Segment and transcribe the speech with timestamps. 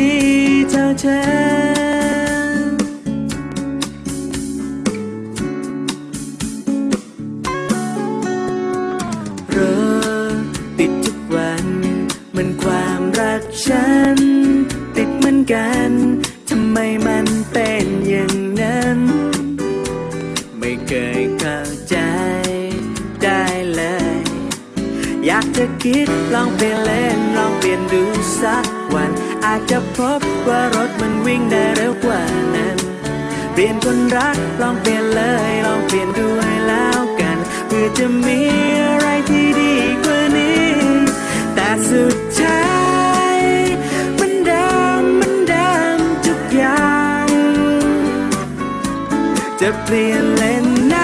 [0.00, 0.16] ดี
[0.72, 1.20] จาฉั
[2.60, 2.68] น
[9.54, 9.58] ร
[10.34, 10.36] ถ
[10.78, 11.66] ติดทุกวัน
[12.36, 14.16] มันความรักฉัน
[14.96, 15.90] ติดเหมือนกัน
[16.48, 18.98] ทำไมมันเป็นอย่างนั้น
[20.58, 21.96] ไม่เคยเข้าใจ
[23.22, 23.44] ได้
[23.74, 23.82] เล
[24.14, 24.18] ย
[25.26, 28.02] อยากจะคิดลองเปลี่ยนเลนลองเปลี่ยนดู
[28.42, 28.66] สัก
[29.70, 32.22] จะพบว่ารถมันวิ่งได้เร็วกว่า
[32.56, 32.76] นั้น
[33.52, 38.40] เปลี่ยนคนรักลองเปลี่ยนเลยลองเปลี่ยนด้วยแล้วกันเพื่อจะมี
[38.86, 39.74] อะไรที่ดี
[40.04, 40.70] กว่านี้
[41.54, 42.68] แต่สุดท้าย
[49.62, 50.96] จะเปลี่ยนเลนไหน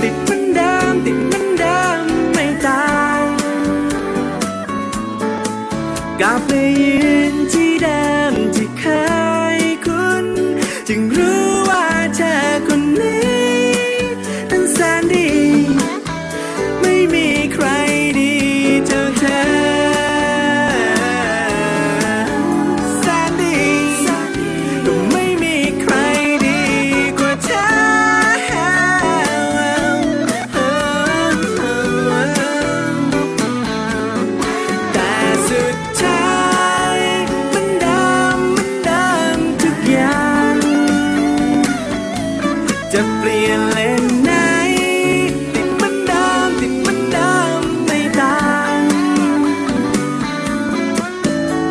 [0.00, 2.86] ติดมันเดิมติดมันเดิมไม่ต่า
[3.22, 3.24] ง
[6.20, 6.50] กลับไป
[6.80, 7.19] ยืน
[7.80, 8.19] Yeah.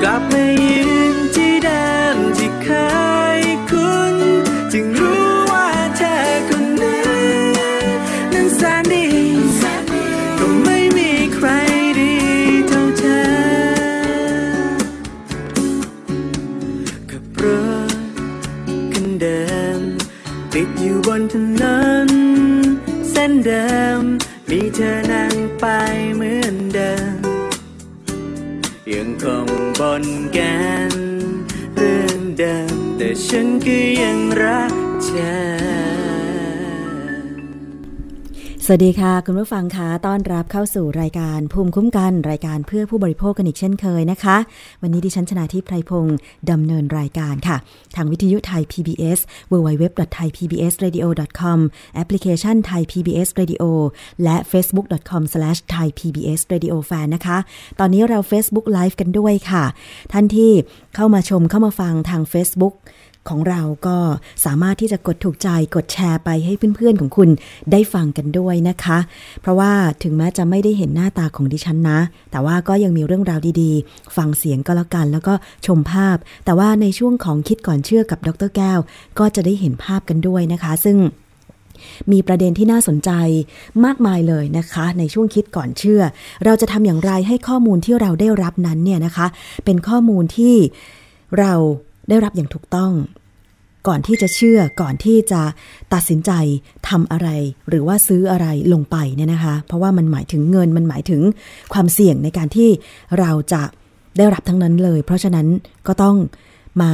[0.09, 0.88] stop me, you
[29.99, 30.57] อนกั
[30.89, 30.91] น
[31.75, 34.73] เรื่องเดิมแต่ฉันก็ยังรัก
[35.03, 35.07] เธ
[35.57, 35.58] อ
[38.73, 44.37] วัสดีค่ะ คุณผู้ฟังคะต้อนรับเข้าสู่รายการภูมิคุ้มกันรายการเพื่อผู้บริโภคกันอีกเช่นเคยนะคะ
[44.81, 46.17] วันนี้ดิฉันชนะทิพไพรพงศ์
[46.51, 47.57] ดำเนินรายการค่ะ
[47.95, 49.19] ทางวิทยุไทย PBS
[49.51, 51.59] www.thaipbsradio.com
[51.95, 53.63] แอปพลิเคชันไทย PBS Radio
[54.23, 57.37] และ facebook.com/thaipbsradiofan นะคะ
[57.79, 59.63] ตอนนี้เรา Facebook Live กันด้วยค่ะ
[60.13, 60.51] ท่านที่
[60.95, 62.73] เข้ามาชมเข้ามาฟังทาง Facebook
[63.29, 63.97] ของเราก็
[64.45, 67.29] สามารถที่จะกดถูกใจกดแชร์ไปให้เพื่อนๆของคุณ
[67.71, 68.99] ได้ฟังกันด้วยนะคะ
[69.41, 69.71] เพราะว่า
[70.03, 71.99] ถึงแม้จะไม่ได้เห็นหน้าตาของดิฉันนะ
[72.31, 75.33] แต่ว่าก็ยังมีเรื่องราวดีๆ ฟังเสียงก็แล้วกัน แล้วก็
[75.65, 78.79] ชมภาพ แต่ว่าในช่วงของคิดก่อนเชื่อกับดรแก้ว
[79.19, 80.97] ก็จะได้เห็นภาพกันด้วยนะคะ ซึ่ง
[82.11, 83.11] มีประเด็นที่น่าสนใจ
[83.85, 86.01] มากมายเลยนะคะ ในช่วงคิดก่อนเชื่อ
[86.45, 89.27] เราจะทำอย่างไรให้ข้อมูลที่เราได้รับนั้นเนี่ยนะคะ
[89.65, 90.55] เป็นข้อมูลที่
[91.39, 91.53] เรา
[92.09, 92.91] ได้รับอย่างถูกต้อง
[93.89, 95.41] ก่อนที่จะเชื่อก่อนที่จะ
[95.93, 96.31] ตัดสินใจ
[96.89, 97.29] ทำอะไร
[97.69, 101.21] หรือว่าซื้ออะไรลงไปเนี่ยนะคะ เพราะว่ามันหมายถึงเงินมันหมายถึง
[101.73, 102.69] ความเสี่ยงในการที่
[103.19, 103.63] เราจะ
[104.17, 105.47] ได้รับทั้งนั้นเลย เพราะฉะนั้น
[105.87, 106.17] ก็ต้อง
[106.81, 106.91] มา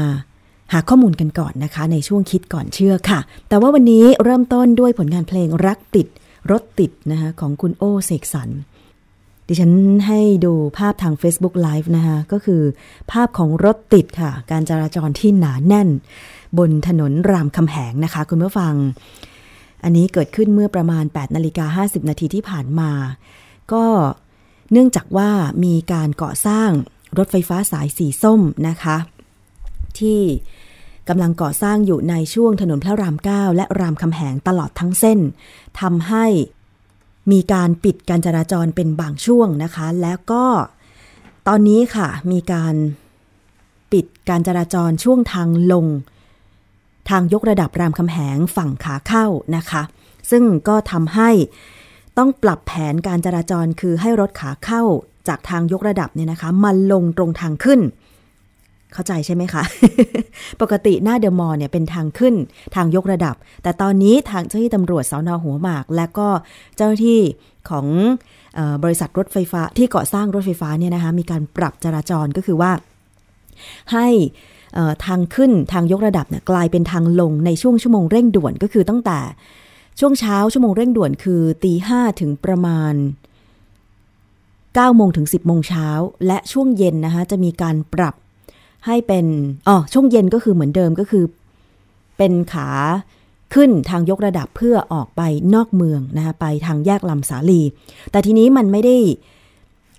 [0.73, 3.19] หาข้อมูลกันก่อนนะคะ ในช่วงคิดก่อนเชื่อค่ะ
[3.49, 6.07] แต่ว่าวันนี้เริ่มต้นด้วยผลงานเพลงรักติด
[6.51, 8.49] รถติดนะคะของคุณโอเสกสรร
[9.49, 9.73] ดิฉัน
[10.07, 12.61] ให้ดูภาพทาง Facebook Live นะคะ ก็คือ
[13.11, 15.89] ภาพของรถติดค่ะ การจราจรที่หนาแน่น
[16.57, 18.73] บนถนนรามคำแหงนะคะ คุณผู้ฟัง
[19.83, 22.91] อันนี้เกิดขึ้นเมื่อประมาณ 8 นาฬิกา 50 นาทีที่ผ่านมา
[23.73, 23.85] ก็
[24.71, 25.29] เนื่องจากว่า
[25.63, 26.69] มีการก่อสร้าง
[27.17, 28.97] รถไฟฟ้าสายสีส้มนะคะ
[29.99, 30.21] ที่
[31.09, 35.19] กำลังก่อสร้างอยู่ในช่วงถนนพระราม9และรามคำแหงตลอดทั้งเส้น
[35.81, 36.25] ทำให้
[37.31, 40.45] มีการปิดการจราจรเป็นบางช่วงนะคะ แล้วก็
[41.47, 42.75] ตอนนี้ค่ะมีการ
[43.91, 45.85] ปิดการจราจรช่วงทางลง
[47.09, 49.25] ทางยกระดับรามคำแหงฝั่งขาเข้า
[49.55, 49.83] นะคะ
[50.31, 51.29] ซึ่งก็ทำให้
[52.17, 54.81] ต้องปรับแผนการจราจรคือให้รถขาเข้า
[55.27, 57.81] จากทางยกระดับเนี่ยนะคะมาลงตรงทางขึ้น
[58.93, 59.63] เข้าใจใช่ไหมคะ
[60.61, 62.35] ปกติหน้าเดอะมอลล์เนี่ยเป็นทางขึ้น
[62.75, 66.27] ทางยกระดับ แต่ตอนนี้ทางเจ้าหน้าที่ตำรวจสอนอหัวหมาก และก็
[66.75, 67.21] เจ้าหน้าที่
[67.69, 67.87] ของ
[68.83, 72.71] บริษัทรถไฟฟ้าที่ก่อสร้างรถไฟฟ้าเนี่ยนะคะมีการปรับจราจรก็คือว่า
[73.93, 74.07] ให้
[75.05, 79.19] ทางขึ้นทางยกระดับเนี่ยกลายเป็นทางลงในช่วงชั่วโมงเร่งด่วนก็คือตั้งแต่
[79.99, 82.93] ช่วงเช้าชั่วโมงเร่งด่วนคือตีห้าถึงประมาณ
[84.35, 85.87] 9โมงถึง 10โมงเช้า
[86.27, 88.15] และช่วงเย็นนะคะจะมีการปรับ
[88.85, 89.25] ให้เป็น
[89.67, 91.23] อ๋อช่วงเย็นก็คือเหมือนเดิมก็คือ
[92.17, 92.69] เป็นขา
[93.53, 95.21] ขึ้นทางยกระดับเพื่อออกไป
[95.55, 97.61] นอกเมืองนะคะไปทางแยกลำสาลี
[98.11, 98.97] แต่ทีนี้มันไม่ได้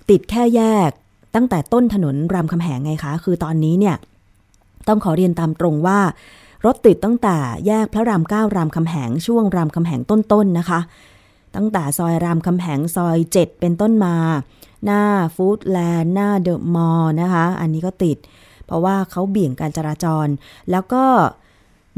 [0.09, 0.89] ติดแค่แยก
[1.35, 3.95] ตั้งแต่ต้นถนนรามคำแหงไงคะ คือตอนนี้เนี่ย
[4.87, 5.99] ต้องขอเรียนตามตรงว่า
[6.65, 7.37] รถติดตั้งแต่
[7.67, 10.79] แยกพระรามเก้ารามคำแหงช่วงรามคำแหงต้นๆนนะคะ
[11.55, 14.15] ตั้งแต่ซอยรามคำแหงซอย 7 เป็นต้นมา
[14.85, 15.03] หน้า
[15.35, 18.17] ฟู้ดแลนด์หน้าเดอะมอลล์นะคะ อันนี้ก็ติด
[18.65, 20.27] เพราะว่าเขาเบี่ยงการจราจร
[20.71, 21.03] แล้วก็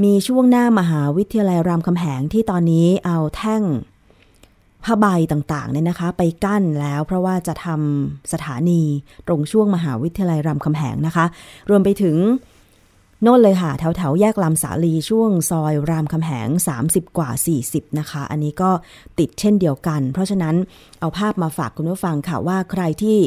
[0.04, 3.64] มีช่วงหน้ามหาวิทยาลัยรามคำแหงที่ตอนนี้เอาแท่ง
[4.84, 8.82] ผ้าใบต่างๆเนี่ยนะคะ ไปกั้นแล้วเพราะว่าจะทำสถานี
[9.28, 11.26] ตรงช่วงมหาวิทยาลัยรามคำแหงนะคะ
[11.70, 12.16] รวมไปถึง
[13.24, 16.50] โน่นเลยค่ะ แถวแถวแยกลำสาลีช่วงซอยรามคำแหง
[16.84, 17.30] 30 กว่า
[17.64, 18.72] 40 นะคะ อันนี้ก็
[19.20, 20.56] ติดเช่นเดียวกัน เพราะฉะนั้น
[21.00, 23.20] เอาภาพมาฝากคุณผู้ฟังค่ะว่าใครที่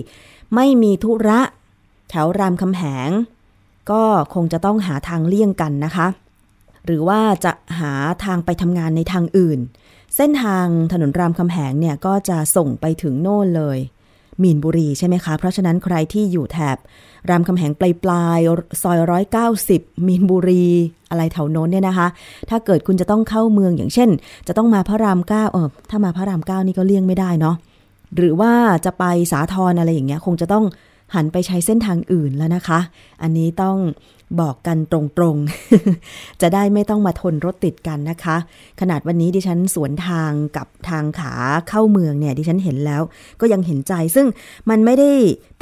[0.55, 1.41] ไม่มีธุระ
[2.11, 3.11] แถวรามคำแหง
[3.91, 4.03] ก็
[4.35, 6.07] คงจะต้องหาทางเลี่ยงกันนะคะ
[6.87, 7.93] หรือว่าจะหา
[8.25, 9.61] ทางไปทำงานในทางอื่น
[10.17, 13.79] เส้นทางถนนรามคำแหงเนี่ยก็จะส่งไปถึงโน่นเลย
[14.45, 16.77] มีนบุรีใช่ไหมคะ เพราะฉะนั้นใครที่อยู่แถบ
[17.31, 18.39] รามคำแหงปลายปลาย
[18.83, 20.65] ซอยร้อยเก้าสิบมีนบุรี
[21.11, 22.09] อะไรแถวโน้นเนี่ยนะคะ
[22.51, 24.11] ถ้าเกิดคุณจะต้องเข้าเมืองอย่างเช่น
[24.49, 27.57] จะต้องมาพระรามเก้าเออถ้ามาพระรามเก้านี่ก็เลี่ยงไม่ได้เนาะ
[28.17, 28.53] หรือว่า
[28.85, 30.65] จะไปสาทรอะไรอย่างเงี้ยคงจะต้อง
[31.15, 32.81] หันไปใช้เส้นทางอื่นแล้วนะคะ
[33.23, 33.77] อันนี้ต้อง
[34.41, 34.99] บอกกันตร
[35.35, 38.37] งๆ จะได้ไม่ต้องมาทนรถติดกันนะคะ
[38.81, 41.35] ขนาดวันนี้ดิฉันสวนทางกับทางขา
[41.69, 43.03] เข้าเมืองเนี่ย ดิฉันเห็นแล้ว
[43.41, 44.27] ก็ยังเห็นใจซึ่ง
[44.71, 45.11] มันไม่ได้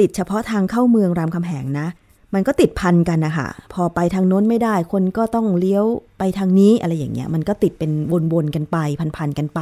[0.01, 1.87] ติดเฉพาะทางเข้าเมืองรามคำแหงนะ
[2.35, 5.85] มันก็ติดพันกันนะคะพอไปทางโน้นไม่ได้ คนก็ต้องเลี้ยว
[6.19, 7.91] ไปทางนี้อะไรอย่างเงี้ย มันก็ติดเป็น
[8.33, 8.79] วนๆกันไป
[9.17, 9.61] พันๆกันไป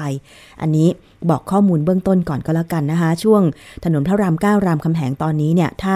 [0.60, 0.88] อันนี้
[1.30, 3.42] บอกข้อมูลเบื้องต้นก่อนก็แล้วกันนะคะ ช่วง
[3.84, 5.94] ถนนพระรามเก้ารามคำแหงตอนนี้เนี่ยถ้า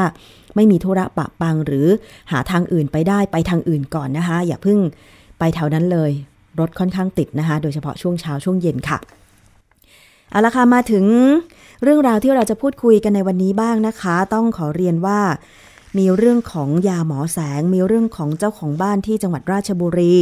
[0.55, 1.87] ไม่มีธุระปะปังหรือ
[2.31, 4.79] หาทางอื่นไปได้ไปทางอื่นก่อนนะคะ อย่าเพิ่ง
[5.39, 6.11] ไปแถวนั้นเลย
[6.61, 8.99] รถค่อนข้างติดนะคะ โดยเฉพาะช่วงเช้าช่วงเย็นค่ะ
[10.31, 11.05] เอาละค่ะมาถึง
[11.83, 15.21] เรื่องราวที่เราจะพูดคุยกันในวันนี้บ้างนะคะ ต้องขอเรียนว่า
[15.99, 20.15] มีเรื่องของยาหมอแสง มีเรื่องของเจ้าของบ้านที่จังหวัดราชบุรี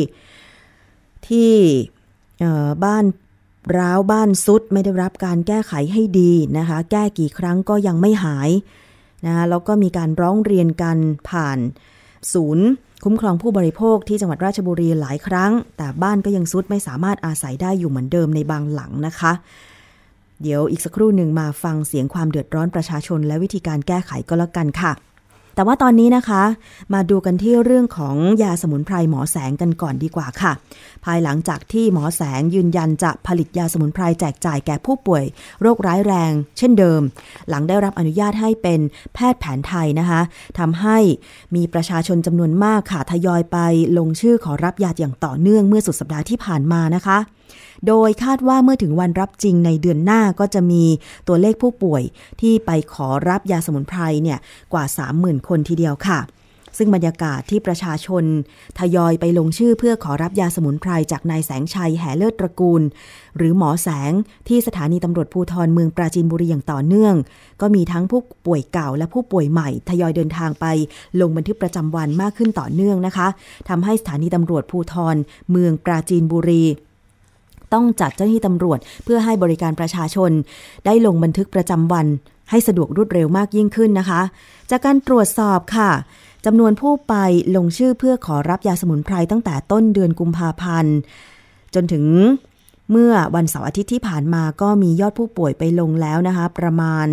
[1.29, 1.53] ที่
[2.85, 3.05] บ้าน
[3.77, 8.51] ร้าวบ้านซุดไม่ได้รับการแก้ไขให้ดีนะคะ แก้กี่ครั้งก็ยังไม่หาย
[9.27, 10.97] นะแล้วก็มีการร้องเรียนกัน
[11.29, 11.59] ผ่าน
[12.33, 12.67] ศูนย์
[13.05, 19.33] คุ้มครองผู้บริโภคที่จังหวัดราชบุรีหลายครั้ง แต่บ้านก็ยังซุดไม่สามารถอาศัยได้อยู่เหมือนเดิมในบางหลังนะคะ
[20.43, 24.93] เดี๋ยวอีกสักครู่หนึ่งมาฟังเสียงความเดือดร้อนประชาชนและวิธีการแก้ไขก็แล้วกันค่ะ
[25.61, 26.43] แต่ว่าตอนนี้นะคะ
[26.95, 30.53] มาดูกันที่เรื่องของยาสมุนไพรหมอแสงกันก่อนดีกว่าค่ะ
[31.05, 35.25] ภายหลังจากที่หมอแสงยืนยันจะผลิตยาสมุนไพรแจกจ่ายแก่ผู้ป่วย
[35.61, 37.01] โรคร้ายแรง เช่นเดิม
[37.49, 38.81] หลังได้รับอนุญาตให้เป็น
[39.15, 40.21] แพทย์แผนไทยนะคะ
[40.59, 40.99] ทำให้
[41.55, 43.59] มีประชาชนจำนวนมากค่ะทยอยไป
[43.99, 47.19] ลงชื่อขอรับยาอย่างต่อเนื่องเมื่อสุดสัปดาห์ที่ผ่านมานะคะ
[47.87, 50.85] โดยคาดว่าเมื่อถึงวันรับจริงในเดือนหน้าก็จะมี
[51.29, 52.03] ตัวเลขผู้ป่วย
[52.41, 54.39] ที่ไปขอรับยาสมุนไพรเนี่ย
[54.73, 54.85] กว่า
[55.17, 56.21] 30,000 คนทีเดียวค่ะ
[56.79, 58.25] ซึ่งบรรยากาศที่ประชาชน
[58.79, 62.83] ทยอยไปลงชื่อเพื่อขอรับยาสมุนไพรจากนายแสงชัยแห่เลิศตระกูล
[63.37, 64.13] หรือหมอแสง
[64.49, 67.15] ที่สถานีตำรวจภูธรเมืองปราจีนบุรีอย่างต่อเนื่อง
[67.61, 70.67] ก็มีทั้งผู้ป่วยเก่าและผู้ป่วยใหม่ ทยอยเดินทางไป
[71.21, 73.29] ลงบันทึกประจำวันมากขึ้นต่อเนื่องนะคะ
[73.69, 75.17] ทำให้สถานีตำรวจภูธร
[75.51, 76.65] เมืองปราจีนบุรี
[77.73, 80.31] ต้องจัดเจ้าหน้าที่ตำรวจ เพื่อให้บริการประชาชน
[80.87, 82.07] ได้ลงบันทึกประจำวัน
[82.51, 84.21] ให้สะดวกรวดเร็วมากยิ่งขึ้นนะคะ
[84.71, 85.91] จากการตรวจสอบค่ะ
[86.47, 87.15] จำนวนผู้ไป
[87.57, 90.97] ลงชื่อเพื่อขอรับยาสมุนไพรตั้งแต่ต้นเดือนกุมภาพันธ์
[91.75, 92.05] จนถึง
[92.91, 97.09] เมื่อวันเสาร์อาทิตย์ที่ผ่านมาก็มียอดผู้ป่วยไปลงแล้วนะคะ ประมาณ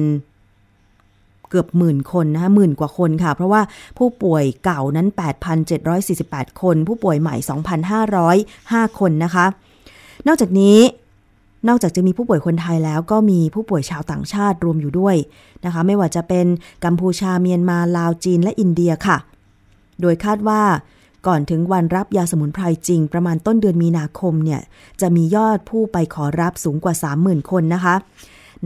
[1.49, 3.61] เกือบหมื่นคนนะคะหมื่นกว่าคนค่ะ เพราะว่า
[3.97, 5.07] ผู้ป่วยเก่านั้น
[5.83, 7.35] 8,748 คน ผู้ป่วยใหม่
[8.17, 9.45] 2,505 คนนะคะ
[10.27, 10.79] นอกจากนี้
[11.67, 15.15] นอกจากจะมีผู้ป่วยคนไทยแล้วก็มีผู้ป่วยชาวต่างชาติรวมอยู่ด้วย
[15.65, 16.45] นะคะ ไม่ว่าจะเป็น
[16.85, 19.17] กัมพูชาเมียนมาลาวจีนและอินเดียค่ะ
[20.01, 20.61] โดยคาดว่า
[21.27, 24.61] ก่อนถึงวันรับยาสมุนไพรจริง ประมาณต้นเดือนมีนาคมเนี่ย
[25.01, 27.95] จะมียอดผู้ไปขอรับสูงกว่า 30,000 คนนะคะ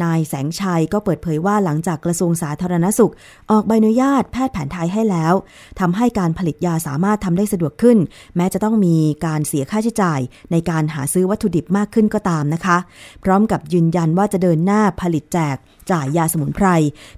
[0.04, 3.14] นายแสงชัยก็เปิดเผยว่าหลังจากกระทรวงสาธารณสุข
[3.52, 5.34] ออกใบอนุญาตแพทย์แผนไทยให้แล้ว
[5.80, 7.98] ทำให้การผลิตยาสามารถทำได้สะดวกขึ้น
[8.36, 8.96] แม้จะต้องมี
[9.26, 10.20] การเสียค่าใช้จ่าย
[10.52, 12.78] ในการหาซื้อวัตถุดิบมากขึ้นก็ตามนะคะ
[13.24, 15.58] พร้อมกับยืนยันว่าจะเดินหน้าผลิตแจก
[15.92, 16.68] จ่ายยาสมุนไพร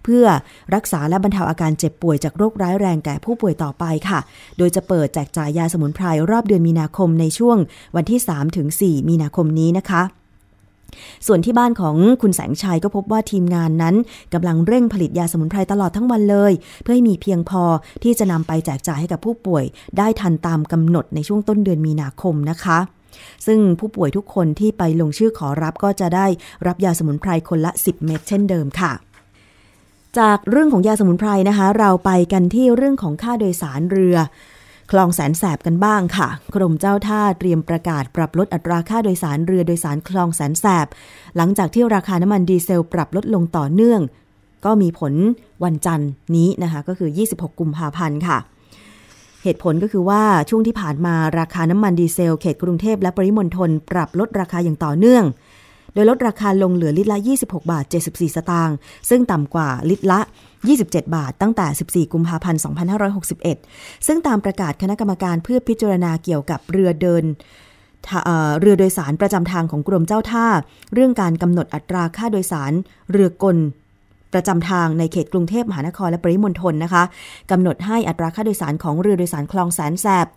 [0.03, 0.25] เพื่อ
[0.75, 4.19] รักษาและบรรเทาอาการเจ็บป่วยจากโรคร้ายแรงแก่ผู้ป่วยต่อไปค่ะ
[4.57, 7.57] โดยจะเปิดแจกจ่ายยาสมุนไพรรอบเดือนมีนาคมในช่วง
[7.95, 8.19] วันที่
[8.99, 10.03] 3-4 มีนาคมนี้นะคะ
[11.27, 13.95] ส่วนที่บ้านของคุณแสงชัยก็พบว่าทีมงานนั้น
[14.33, 17.63] กำลังเร่งผลิตยาสมุนไพรตลอดทั้งวันเลย เพื่อให้มีเพียงพอ
[18.03, 19.63] ที่จะนำไปแจกจ่ายให้กับผู้ป่วย
[19.97, 22.79] ได้ทันตามกำหนดในช่วงต้นเดือนมีนาคมนะคะ
[23.45, 26.27] ซึ่งผู้ป่วยทุกคนที่ไปลงชื่อขอรับก็จะได้
[26.67, 28.91] รับยาสมุนไพรคนละ 10 เม็ดเช่นเดิมค่ะ
[30.19, 34.17] จากเรื่องของยาสมุนไพรนะคะ เราไปกันที่เรื่องของค่าโดยสารเรือ
[34.97, 40.87] ลองแสนแสบกันบ้างค่ะ กรมเจ้าท่าเตรียมประกาศปรับลดอัตราค่าโดยสารเรือโดยสารคลองแสนแสบ
[41.37, 44.01] หลังจากที่ราคาน้ำมันดีเซลปรับลดลงต่อเนื่อง
[44.65, 45.13] ก็มีผล
[45.63, 48.37] วันจันทร์นี้นะคะ ก็คือ 26 กุมภาพันธ์ค่ะ
[49.43, 55.25] เหตุผลก็คือว่าช่วงที่ผ่านมาราคาน้ำมันดีเซลเขตกรุงเทพและปริมณฑลปรับลดราคาอย่างต่อเนื่อง
[55.93, 58.75] โดยลดราคาลงเหลือลิตรละ 26 บาท 74 สตางค์
[59.09, 60.19] ซึ่งต่ำกว่าลิตรละ
[60.67, 61.67] 27 บาท ตั้งแต่
[62.05, 62.61] 14 กุมภาพันธ์
[63.33, 67.23] 2561 ซึ่งตามประกาศคณะกรรมการเพื่อพิจารณาเกี่ยวกับเรือเดิน
[68.59, 70.47] เรือโดยสารประจำทางของกรมเจ้าท่า
[70.93, 72.71] เรื่องการกำหนดอัตราค่าโดยสาร
[73.11, 73.57] เรือกล
[74.33, 77.03] ประจำทางในเขตกรุงเทพมหานครและปริมณฑลนะคะ
[77.51, 80.27] กำหนดให้อัตราค่าโดยสารของเรือโดยสารคลองแสนแสบ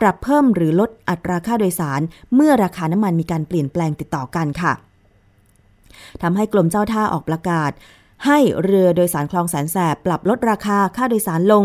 [0.00, 2.00] ปรับเพิ่มหรือลดอัตราค่าโดยสาร
[2.34, 4.72] เมื่อราคาน้ำมันมีการเปลี่ยนแปลงติดต่อกันค่ะ
[6.22, 7.70] ทำให้กรมเจ้าท่าออกประกาศ
[8.26, 11.64] ให้เรือโดยสารคลองแสนแสบปรับลดราคาค่าโดยสารลง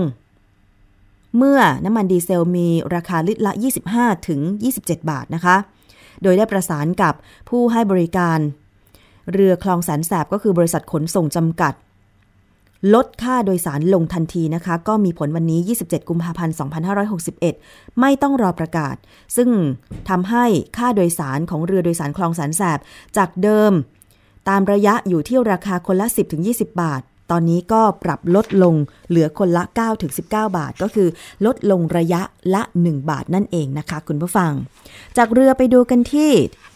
[1.37, 3.51] เมื่อน้ำมันดีเซลมีราคาลิตรละ
[3.89, 4.39] 25 ถึง
[4.75, 5.55] 27 บาทนะคะ
[6.23, 7.13] โดยได้ประสานกับ
[7.49, 8.39] ผู้ให้บริการ
[9.31, 11.73] เรือคลองแสนแสบก็คือบริษัทขนส่งจำกัด
[12.93, 16.55] ลดค่าโดยสารลงทันทีนะคะ ก็มีผลวันนี้ 27 กุมภาพันธ์
[17.25, 18.95] 2561 ไม่ต้องรอประกาศ
[19.35, 19.49] ซึ่ง
[20.09, 20.45] ทำให้
[20.77, 22.79] ค่าโดยสารของเรือโดยสารคลองแสนแสบ
[23.17, 23.71] จากเดิม
[24.49, 26.07] ตามระยะอยู่ที่ราคาคนละ
[26.43, 28.75] 10-20 บาท ตอนนี้ก็ปรับลดลง
[29.09, 29.63] เหลือคนละ
[30.05, 31.07] 9-19 บาท ก็คือ
[31.45, 32.21] ลดลงระยะ
[32.53, 34.51] ละ 1 บาทนั่นเองนะคะคุณผู้ฟัง
[35.17, 36.31] จากเรือไปดูกันที่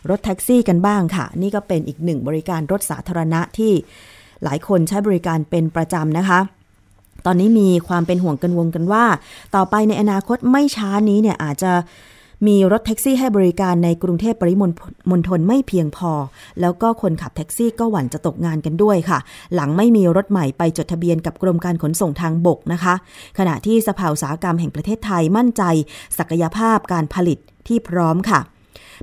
[0.09, 3.73] รถแท็กซี่กันบ้างค่ะ นี่ก็เป็นอีกหนึ่งบริการรถสาธารณะที่
[4.43, 6.39] หลายคนใช้บริการเป็นประจำนะคะ
[7.25, 9.05] ตอนนี้มีความเป็นห่วงกันวงกันว่า
[9.55, 11.71] ต่อไปในอนาคตไม่ช้านี้เนี่ยอาจจะ
[12.47, 14.55] มีรถแท็กซี่ให้บริการในกรุงเทพปริ
[15.11, 16.11] มณฑลไม่เพียงพอ
[16.61, 19.19] แล้วก็คนขับแท็กซี่ก็หวั่นจะตกงานกันด้วยค่ะ
[19.55, 22.93] หลังไม่มีรถใหม่ไปจดทะเบียนกับกรมการขนส่งทางบกนะคะ
[23.37, 25.63] ขณะที่สภาอุตสาหกรรมแห่งประเทศไทยมั่นใจ
[26.17, 28.39] ศักยภาพการผลิตที่พร้อมค่ะ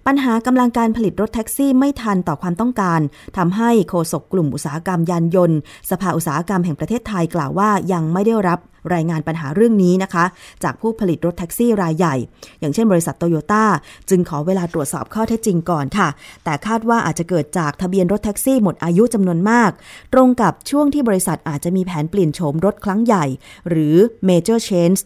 [0.07, 3.00] ปัญหากำลังการผลิตรถแท็กซี่ไม่ทันต่อความต้องการ
[3.37, 5.59] ทำให้โฆษกกลุ่มอุตสาหกรรมยานยนต์
[5.91, 8.61] สภาอุตสาหกรรมแห่งประเทศไทยกล่าวว่ายังไม่ได้รับ
[8.95, 10.25] รายงานปัญหาเรื่องนี้นะคะ
[10.65, 12.17] จากผู้ผลิตรถแท็กซี่รายใหญ่
[12.61, 13.65] อย่างเช่นบริษัทโตโยต้า
[14.11, 16.09] จึงขอเวลาตรวจสอบข้อเท็จจริงก่อนค่ะ
[16.45, 19.71] แต่คาดว่าอาจจะเกิดจากทะเบียนรถแท็กซี่หมดอายุจำนวนมาก
[20.12, 23.25] ตรงกับช่วงที่บริษัทอาจจะมีแผนเปลี่ยนโฉมรถครั้งใหญ่
[23.69, 23.97] หรือ
[24.29, 25.00] major change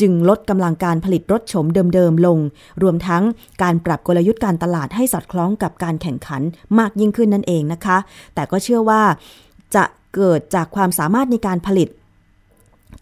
[0.00, 2.38] จึงลดกำลังการผลิตรถชมเดิมๆลง
[2.82, 3.22] รวมทั้ง
[3.62, 6.42] การปรับกลยุทธ์การตลาดให้สอดคล้องกับการแข่งขัน
[6.78, 7.96] มากยิ่งขึ้นนั่นเองนะคะ
[8.34, 9.02] แต่ก็เชื่อว่า
[9.74, 9.84] จะ
[10.14, 11.88] เกิดจากความสามารถในการผลิต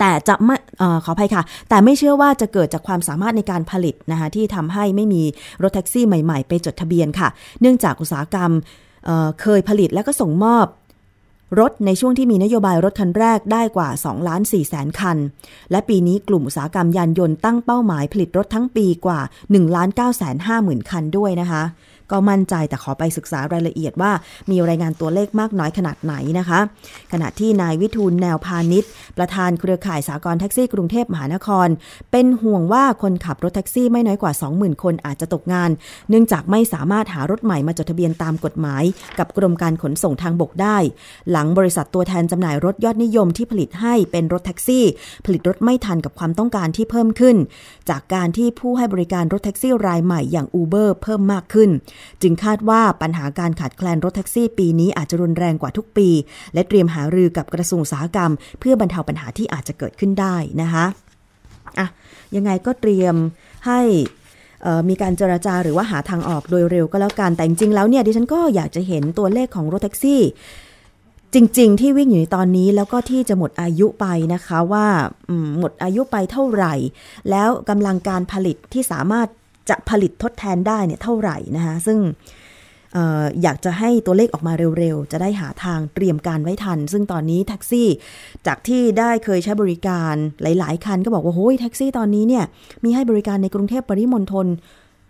[0.00, 5.22] แต่จะไม่อขออภัยค่ะ แต่ไม่เชื่อว่าจะเกิดจากความสามารถในการผลิตนะคะที่ทำให้ไม่มี
[5.62, 7.28] รถแท็กซี่ใหม่ๆ ไปจดทะเบียนค่ะ
[7.60, 8.50] เนื่องจากอุตสาหกรรม
[9.06, 10.66] เเคยผลิตแล้วก็ส่งมอบ
[11.60, 15.16] รถในช่วงที่มีนโยบายรถคันแรกได้กว่า2ล้าน4แสนคัน
[15.70, 21.62] และปีนี้กลุ่มอุตสาหกรรมยานยนต์ตั้งเป้าหมายผลิตรถทั้งปีกว่า1ล้าน9แสน50,000 คันด้วยนะคะ
[22.10, 24.12] ก็มั่นใจแต่ขอไปศึกษารายละเอียดว่า
[24.50, 26.60] มีรายงานตัวเลขมากน้อยขนาดไหนนะคะ
[27.12, 31.68] ขณะที่นายวิทูลแนวพาณิชย์ ประธานเครือข่ายสากลแท็กซี่กรุงเทพมหานคร
[32.12, 35.70] เป็นห่วงว่าคนขับรถแท็กซี่ไม่น้อยกว่า 20,000 คนอาจจะตกงาน
[36.08, 38.84] เนื่องจากไม่สามารถหารถใหม่มาจดทะเบียนตามกฎหมาย
[39.18, 40.76] กับกรมการขนส่งทางบกได้
[41.30, 44.84] หลังบริษัทตัวแทนจำหน่ายรถยอดนิยมที่ผลิตให้เป็นรถแท็กซี่
[45.24, 47.36] ผลิตรถไม่ทันกับความต้องการที่เพิ่มขึ้น
[47.90, 51.70] จากการที่ผู้ให้บริการรถแท็กซี่รายใหม่อย่าง Uber เพิ่มมากขึ้น
[52.22, 56.08] จึงคาดว่าปัญหาการขาดแคลนรถแท็กซี่ปีนี้อาจจะรุนแรงกว่าทุกปี
[56.54, 58.30] และเตรียมหารือกับกระทรวงอุตสาหกรรม
[58.60, 60.84] เพื่อบรรเทาปัญหาที่อาจจะเกิดขึ้นได้นะคะ
[61.78, 61.88] อะ
[62.36, 63.14] ยังไงก็เตรียม
[63.66, 63.80] ให้
[64.88, 70.20] มีการเจราจาหรือว่าหาทางออกโดยเร็วก็แล้วกัน แต่จริงๆแล้วเนี่ยดิฉันก็อยากจะเห็นตัวเลขของรถแท็กซี่
[71.34, 74.86] จริง ๆ ที่วิ่งอยู่ในตอนนี้แล้วก็ที่จะหมดอายุไปนะคะว่า
[75.58, 76.74] หมดอายุไปเท่าไหร่
[77.30, 79.28] แล้วกำลังการผลิตที่สามารถ
[79.68, 81.98] จะผลิตทดแทนได้เนี่ยเท่าไหร่นะคะซึ่ง
[82.96, 87.88] อออยากจะให้ตัวเลขออกมาเร็วๆ จะได้หาทางเตรียมการไว้ทัน ซึ่งตอนนี้แท็กซี่
[88.46, 92.44] จากที่ได้เคยใช้บริการหลายๆ คันก็บอกว่าโอ้ยแท็กซี่ตอนนี้เนี่ย
[92.84, 94.46] มีให้บริการในกรุงเทพปริมณฑล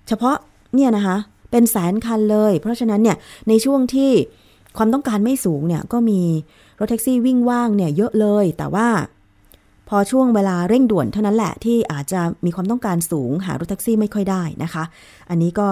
[0.09, 0.37] เฉพาะ
[0.75, 1.16] เนี่ยนะคะ
[1.50, 3.16] เป็นแสนคันเลย เพราะฉะนั้นเนี่ย
[3.49, 4.11] ในช่วงที่
[4.76, 6.21] ความต้องการไม่สูงเนี่ยก็มี
[6.78, 8.88] รถแท็กซี่วิ่งว่างเนี่ยเยอะเลย แต่ว่า
[9.96, 14.84] อช่วงเวลาเร่งด่วนเท่านั้นแหละที่อาจจะมีความต้องการสูงหารถแท็กซี่ไม่ค่อยได้นะคะ
[15.30, 15.68] อันนี้ก็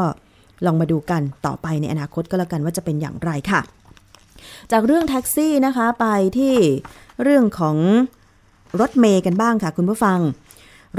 [0.66, 3.60] ลองมาดูกันต่อไปในอนาคตก็แล้วกันว่าจะเป็นอย่างไรค่ะ
[4.72, 6.06] จากเรื่องแท็กซี่นะคะไป
[6.38, 6.54] ที่
[7.22, 7.76] เรื่องของ
[8.80, 10.18] รถเมย์กันบ้างค่ะคุณผู้ฟัง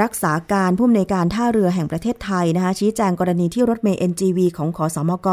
[0.03, 5.27] รักษาการผู้อำนวยการท่าเรือแห่งประเทศไทยนะคะ ชี้แจงกรณีที่รถเมย์ NGV ของขอสอมก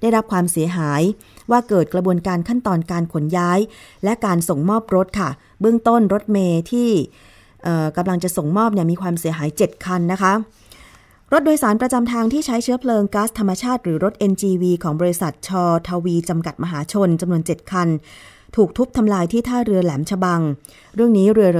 [0.00, 1.02] ได้รับความเสียหาย
[1.50, 3.58] ว่าเกิดกระบวนการขั้นตอนการขนย้าย
[4.04, 5.30] และการส่งมอบรถค่ะ
[5.60, 6.90] เบื้องต้นรถเมย์ที่
[7.96, 10.32] กำลังจะส่งมอบเนี่ยมีความเสียหาย 7 คันนะคะ
[11.32, 17.88] รถโดยสารประจำทางที่ใช้เชื้อเพลิงก๊าซธรรมชาติหรือรถ NGV ของบริษัทชอทวีจำกัดมหาชนจำนวน 7 คัน
[18.56, 20.40] ถูกทุบทำลายที่ท่าเรือแหลมฉบัง
[20.94, 21.50] เรื่องนี้เรือ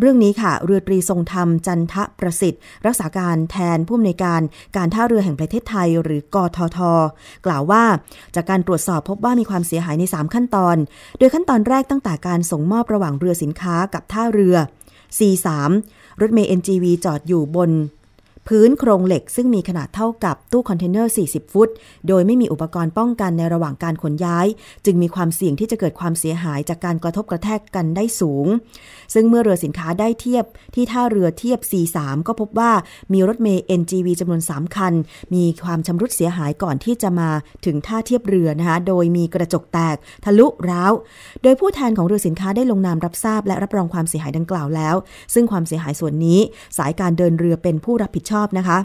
[0.00, 4.40] เรื่องนี้ค่ะ เรือตรีทรงธรรมจันทะประสิทธิ์ รักษาการแทนผู้อำนวยการ
[4.76, 6.78] การท่าเรือแห่งประเทศไทย หรือกทท
[7.46, 7.84] กล่าวว่า
[8.34, 10.76] จากการตรวจสอบพบว่ามีความเสียหายใน 3 ขั้นตอน
[11.18, 14.56] โดยขั้นตอนแรกตั้งแต่การส่งมอบระหว่างเรือสินค้ากับท่าเรือ
[15.18, 15.48] C3
[16.20, 17.70] รถเมล์ NGV จอดอยู่บน
[18.48, 21.68] พื้นโครงเหล็กซึ่งมีขนาดเท่ากับตู้คอนเทนเนอร์ 40 ฟุต
[22.08, 24.46] โดยไม่มีอุปกรณ์ป้องกันในระหว่างการขนย้าย
[24.84, 28.46] จึงมีความเสี่ยงที่จะเกิดความเสียหายจากการกระทบกระแทกกันได้สูง
[29.14, 32.72] ซึ่งเมื่อเรือสินค้าได้เทียบที่ท่าเรือเทียบ C3 ก็พบว่า
[33.12, 34.94] มีรถเมย์ NGV จำนวน 3 คัน
[35.34, 37.30] มีความชำรุดเสียหายก่อนที่จะมา
[37.66, 40.92] ถึงท่าเทียบเรือนะคะโดยมีกระจกแตกทะลุร้าว
[41.42, 44.94] โดยผู้แทนของเรือสินค้าได้ลงนามรับทราบ และรับรองความเสียหายดังกล่าวแล้ว
[45.34, 46.40] ซึ่งความเสียหายส่วนนี้
[46.78, 48.78] สายการเดินเรือเป็นผู้รับผิดชอบนะคะ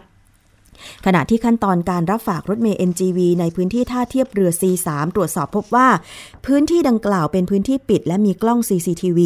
[1.05, 5.87] ขณะที่ขั้นตอนการรับฝากรถเมย์ NGV ในพื้นที่ท่าเทียบเรือ C3 ตรวจสอบพบว่า
[6.45, 9.19] พื้นที่ดังกล่าวเป็นพื้นที่ปิด และมีกล้อง CCTV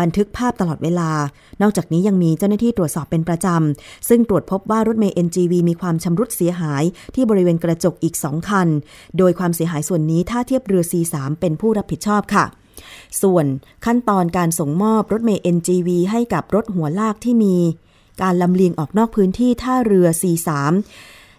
[0.00, 1.10] บันทึกภาพตลอดเวลา
[1.62, 8.68] นอกจากนี้ยังมีเจ้าหน้าที่ตรวจสอบเป็นประจำ ซึ่งตรวจพบว่ารถเมย์ NGV มีความชำรุดเสียหายที่บริเวณกระจกอีก 2 คัน
[9.18, 12.44] โดยความเสียหายส่วนนี้ท่าเทียบเรือ C3 เป็นผู้รับผิดชอบค่ะ
[13.22, 13.46] ส่วน
[13.84, 17.56] ขั้นตอนการส่งมอบรถเมย์ NGV ให้กับรถหัวลากที่มี
[18.22, 20.48] การลำเลียงออกนอกพื้นที่ท่าเรือ C3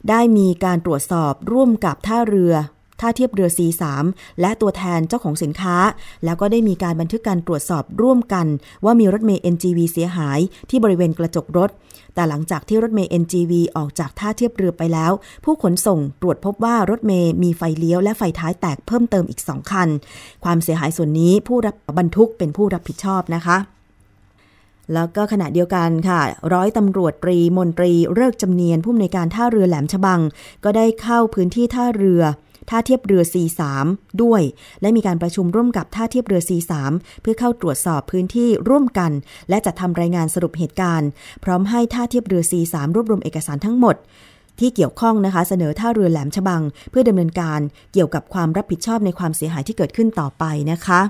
[0.09, 2.53] ได้มีการตรวจสอบร่วมกับท่าเรือ
[3.01, 3.83] ท่าเทียบเรือ C3
[4.41, 5.77] และตัวแทนเจ้าของสินค้า
[6.25, 8.47] แล้วก็ได้มีการบันทึกการตรวจสอบร่วมกัน
[8.85, 11.69] ว่ามีรถเมย์ NGV เสียหายที่บริเวณกระจกรถ
[12.15, 15.11] แต่หลังจากที่รถเมย์ NGV ออกจากท่าเทียบเรือไปแล้ว
[15.45, 19.89] ผู้ขนส่งตรวจพบว่ารถเมย์มีไฟเลี้ยวและไฟท้ายแตกเพิ่มเติมอีกสองคัน
[20.43, 23.57] ความเสียหายส่วนนี้ผู้รับบรรทุกเป็นผู้รับผิดชอบนะคะ
[24.93, 26.21] แล้วก็ขณะเดียวกันค่ะ
[26.53, 30.21] ร้อยตำรวจตรีมนตรีเลิกจำเนียนผู้อำนวยการท่าเรือแหลมฉบัง
[30.63, 32.23] ก็ได้เข้าพื้นที่ท่าเรือ
[32.69, 33.61] ท่าเทียบเรือ C3
[34.23, 34.41] ด้วย
[34.81, 36.71] และมีการประชุมร่วมกับท่าเทียบเรือ C3
[37.21, 39.11] เพื่อเข้าตรวจสอบพื้นที่ร่วมกัน
[39.49, 41.09] และจัดทำรายงานสรุปเหตุการณ์
[41.43, 43.95] พร้อมให้ท่าเทียบเรือ C3 รวบรวมเอกสารทั้งหมด
[44.59, 47.59] ที่เกี่ยวข้องนะคะเสนอท่าเรือแหลมฉบัง เพื่อดำเนินการ
[47.93, 51.01] เกี่ยวกับความรับผิดชอบในความเสียหายที่เกิดขึ้นต่อไปนะคะ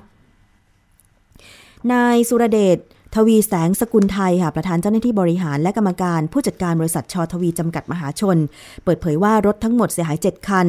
[1.93, 2.77] นายสุรเดช
[3.17, 8.37] ทวีแสงสกุลไทยค่ะประธานเจ้าหน้าที่บริหารและกรรมการผู้จัดการบริษัทชอทวีจำกัดมหาชน
[8.83, 10.67] เปิดเผยว่ารถทั้งหมดเสียหาย 7 คัน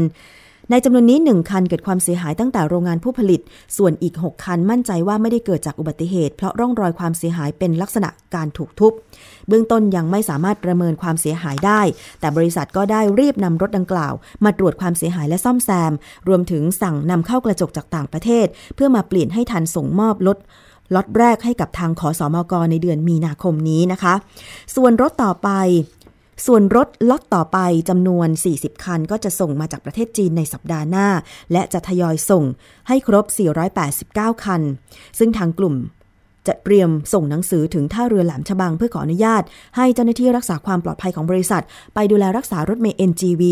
[0.71, 3.41] ในจำนวนนี้ 1 คันเกิดความเสียหายตั้งแต่โรงงานผู้ผลิต
[3.77, 8.93] ส่วนอีก 6 คันมั่นใจว่าไม่ได้เกิดจากอุบัติเหตุ เพราะร่องรอยความเสียหายเป็นลักษณะการถูกทุบ
[9.49, 11.81] เบื้องต้นยังไม่สามารถประเมินความเสียหายได้
[12.21, 15.93] แต่บริษัทก็ได้รีบนำรถดังกล่าว มาตรวจความเสียหายและซ่อมแซม
[16.29, 20.39] รวมถึงสั่งนำเข้ากระจกจากต่างประเทศ เพื่อมาเปลี่ยนให้ทันส่งมอบรถ
[20.95, 24.15] ล็อตแรกให้กับทางขอสอมกในเดือนมีนาคมนี้นะคะ
[24.77, 25.51] ส่วนรถต่อไป
[26.47, 31.09] ส่วนรถล็อตต่อไปจำนวน 40 คันก็จะส่งมาจากประเทศจีนในสัปดาห์หน้า
[31.53, 32.45] และจะทยอยส่ง
[32.89, 33.25] ให้ครบ
[33.85, 34.63] 489 คัน
[35.19, 35.75] ซึ่งทางกลุ่ม
[36.49, 39.43] จะเตรียมส่งหนังสือถึงท่าเรือแหลมฉบังเพื่อขออนุญาต
[39.77, 41.63] ให้เจ้าหน้าที่รักษาความปลอดภัยของบริษัท
[41.95, 43.43] ไปดูแลรักษารถเมล์ NGV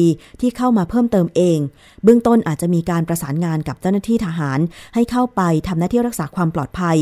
[0.40, 1.58] ที่เข้ามาเพิ่มเติมเอง
[2.04, 4.58] เบื้องต้นอาจจะมีการประสานงานกับเจ้าหน้าที่ทหาร
[4.94, 6.96] ให้เข้าไปทำหน้าที่รักษาความปลอดภัย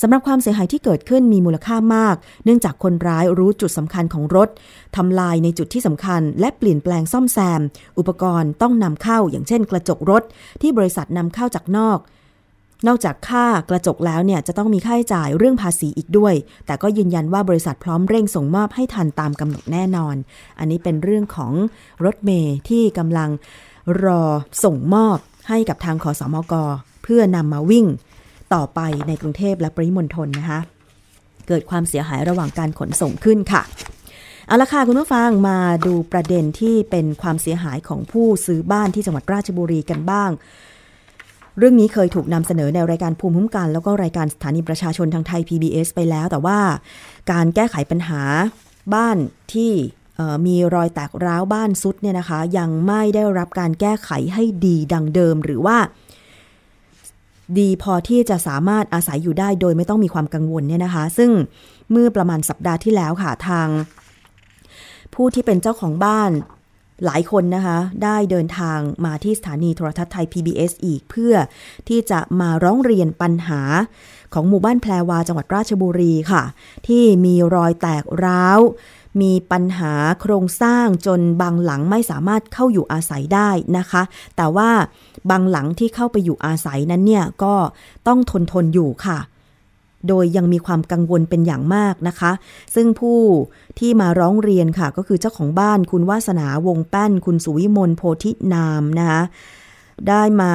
[0.00, 4.48] สำหรับความเสียหายที่เกิดขึ้นมีมูลค่ามาก เนื่องจากคนร้ายรู้จุดสำคัญของรถ
[4.96, 7.60] ทำลายในจุดที่สำคัญ และเปลี่ยนแปลงซ่อมแซม
[7.98, 10.22] อุปกรณ์ต้องนำเข้าอย่างเช่น กระจกรถ
[10.62, 11.98] ที่บริษัทนำเข้าจากนอก
[12.86, 16.34] นอกจากค่ากระจกแล้วเนี่ยจะต้องมีค่าใช้จ่ายเรื่องภาษีอีกด้วย
[16.66, 20.16] แต่ก็ยืนยันว่าบริษัทพร้อมเร่งส่งมอบให้ทันตามกำหนดแน่นอน
[20.58, 21.52] อันนี้เป็นเรื่องของ
[22.04, 23.30] รถเมย์ที่กำลัง
[24.04, 24.22] รอ
[24.64, 25.18] ส่งมอบ
[25.48, 26.54] ให้กับทางขอสอมก
[27.02, 27.86] เพื่อนำมาวิ่ง
[28.54, 30.60] ต่อไปในกรุงเทพและปริมณฑลนะคะ
[31.48, 33.62] เกิดความเสียหายระหว่างการขนส่งขึ้นค่ะ
[34.46, 40.30] เอาละค่ะคุณผู้ฟังมาดูประเด็นที่เป็นความเสียหายของผู้ซื้อบ้านที่จังหวัดราชบุรีกันบ้าง
[41.58, 46.58] เรื่องนี้เคยถูกนำเสนอในรายการภูมิคุ้มกัน แล้วก็รายการสถานีประชาชนทางไทย PBS ไปแล้ว แต่ว่า
[47.32, 48.22] การแก้ไขปัญหา
[48.94, 49.16] บ้าน
[49.52, 49.72] ที่
[50.46, 55.78] มีรอยแตกร้าวบ้านซุดเนี่ยนะคะ ยังไม่ได้รับการแก้ไขให้ดีดังเดิมหรือว่า
[57.58, 61.30] ดีพอที่จะสามารถอาศัยอยู่ได้โดยไม่ต้องมีความกังวลเนี่ยนะคะ ซึ่ง
[61.90, 63.68] เมื่อประมาณสัปดาห์ที่แล้วค่ะทาง
[65.14, 66.30] ผู้ที่เป็นเจ้าของบ้าน
[67.04, 71.34] หลายคนนะคะ ได้เดินทางมาที่สถานีโทรทัศน์ไทย PBS อีกเพื่อ
[71.88, 73.60] ที่จะมาร้องเรียนปัญหา
[74.34, 76.42] ของหมู่บ้านแพรวาจังหวัดราชบุรีค่ะ
[76.86, 78.60] ที่มีรอยแตกร้าว
[79.22, 84.02] มีปัญหาโครงสร้างจนบางหลังไม่สามารถเข้าอยู่อาศัยได้นะคะ
[84.36, 84.70] แต่ว่า
[85.30, 87.54] บางหลังที่เข้าไปอยู่อาศัยนั้นเนี่ยก็
[88.08, 89.18] ต้องทนทนอยู่ค่ะ
[90.08, 92.32] โดยยังมีความกังวลเป็นอย่างมากนะคะ
[92.74, 93.20] ซึ่งผู้
[93.78, 99.22] ที่มาร้องเรียนค่ะ ก็คือเจ้าของบ้านคุณวาสนาวงแป้น คุณสุวิมลโพธินามนะคะ
[100.08, 100.52] ได้มา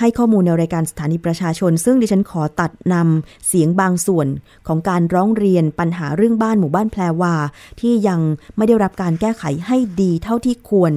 [0.00, 4.26] ให้ข้อมูลในรายการสถานีประชาชน ซึ่งดิฉันขอตัดนำเสียงบางส่วน
[4.66, 7.34] ของการร้องเรียนปัญหาเรื่องบ้านหมู่บ้านแพรวา
[7.80, 8.20] ที่ยัง
[8.56, 10.92] ไม่ได้รับการแก้ไขให้ดีเท่าที่ควร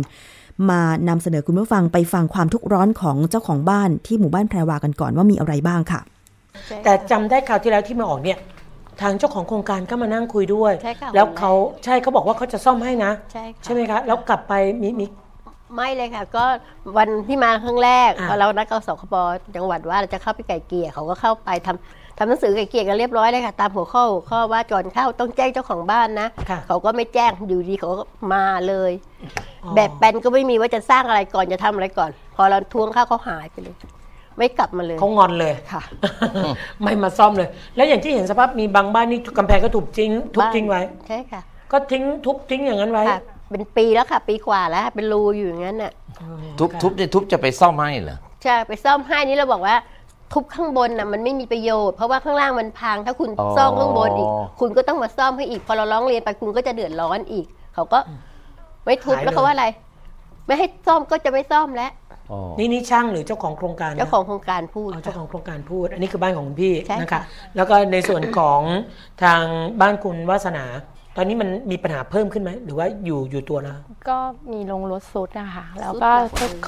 [0.70, 6.02] มานำเสนอคุณผู้ฟังไปฟังความทุกข์ร้อนของเจ้าของบ้านที่หมู่บ้านแพรวากันก่อนว่ามีอะไรบ้างค่ะ
[6.84, 8.40] แต่จำได้คราวที่แล้วที่มาออกเนี่ย
[9.02, 11.52] ทางเจ้าของโครงการก็มานั่งคุยด้วยใช่ค่ะแล้วเขา
[11.86, 15.06] ใช่เขาบอกว่าเขาจะซ่อมให้นะใช่ค่ะใช่ไหมคะแล้วกลับไปมีมี
[15.76, 16.46] ไม่เลยค่ะ ก็
[16.98, 19.16] วันที่มาครั้งแรกอะพอเรานัดกสคบ
[19.56, 28.92] จังหวัดว่าเราจะเข้าไปไก่เกลี่ยเขาก็เข้าไปทำทำหนังสือไก่เกลี่ยกันเรียบร้อยเลยค่ะ ตามหัวข้อหัวข้อว่าก่อนเข้าต้องแจ้งเจ้าของบ้านนะค่ะเขาก็ไม่แจ้งอยู่ดีเขาก็มาเลย
[29.64, 33.76] อ๋อแบบแปลนก็ไม่มีว่าจะสร้างอะไรก่อนจะทำอะไรก่อน พอเราทวงเข้าเขาหายไปเลย
[34.38, 35.82] ไม่กลับมาเลยเขางอนเลยค่ะ
[36.84, 43.22] ไม่มาซ่อมเลย แล้วอย่างที่เห็นสภาพมีบางบ้านนี่กำแพงก็ถูกทิ้งทุบบ้านทิ้งไว้ใช่ค่ะ ก็ทิ้งทุบทิ้งอย่างนั้นไว้ค่ะ
[43.52, 46.28] เป็นปีแล้วค่ะ ปีกว่าแล้วเป็นรูอยู่อย่างนั้นน่ะอ๋อ
[46.60, 49.76] ทุบค่ะทุบเนี่ยทุบจะไปซ่อมให้เหรอใช่ไปซ่อมให้นี่เราบอกว่า
[50.34, 58.00] ทุบข้างบนน่ะมันไม่มีประโยชน์เพราะว่าข้างล่างมันพัง ถ้าคุณอ๋อซ่อมข้างบนอีก คุณก็ต้องมาซ่อมให้อีก พอเราร้องเรียนไปคุณก็จะเดือดร้อนอีก เขาก็
[58.86, 59.66] ไม่ทุบหายเลยแล้วเขาว่าอะไร
[60.48, 62.05] ไม่ให้ซ่อมก็จะไม่ซ่อมแล้วอ๋อ
[62.58, 67.22] นี่นี่ช่างหรือเจ้าของโครงการนะเจ้าของโครงการพูดอ๋อเจ้าของโครงการพูด อันนี้คือบ้านของคุณพี่ใช่นะคะค่ะ
[67.56, 68.62] แล้วก็ในส่วนของ
[69.24, 69.44] ทาง
[69.82, 70.66] บ้านคุณวาสนา
[71.18, 73.78] ตอนนี้มันมีปัญหาเพิ่มขึ้นไหมหรือว่าอยู่อยู่ตัวแล้ว
[74.10, 74.18] ก็
[74.52, 76.10] มีลงรถซุดนะคะแล้วก็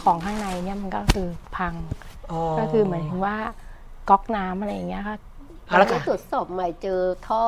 [0.01, 1.73] ของข้างในเนี่ยมันก็คือพัง
[2.59, 3.37] ก็คือเหมือนถึงว่า
[4.09, 5.17] ก๊อกน้ำอะไรอย่างเงี้ยค่ะ
[5.67, 7.43] เอาละแล้ค่ะวตรวจสอบใหม่เจอท่อ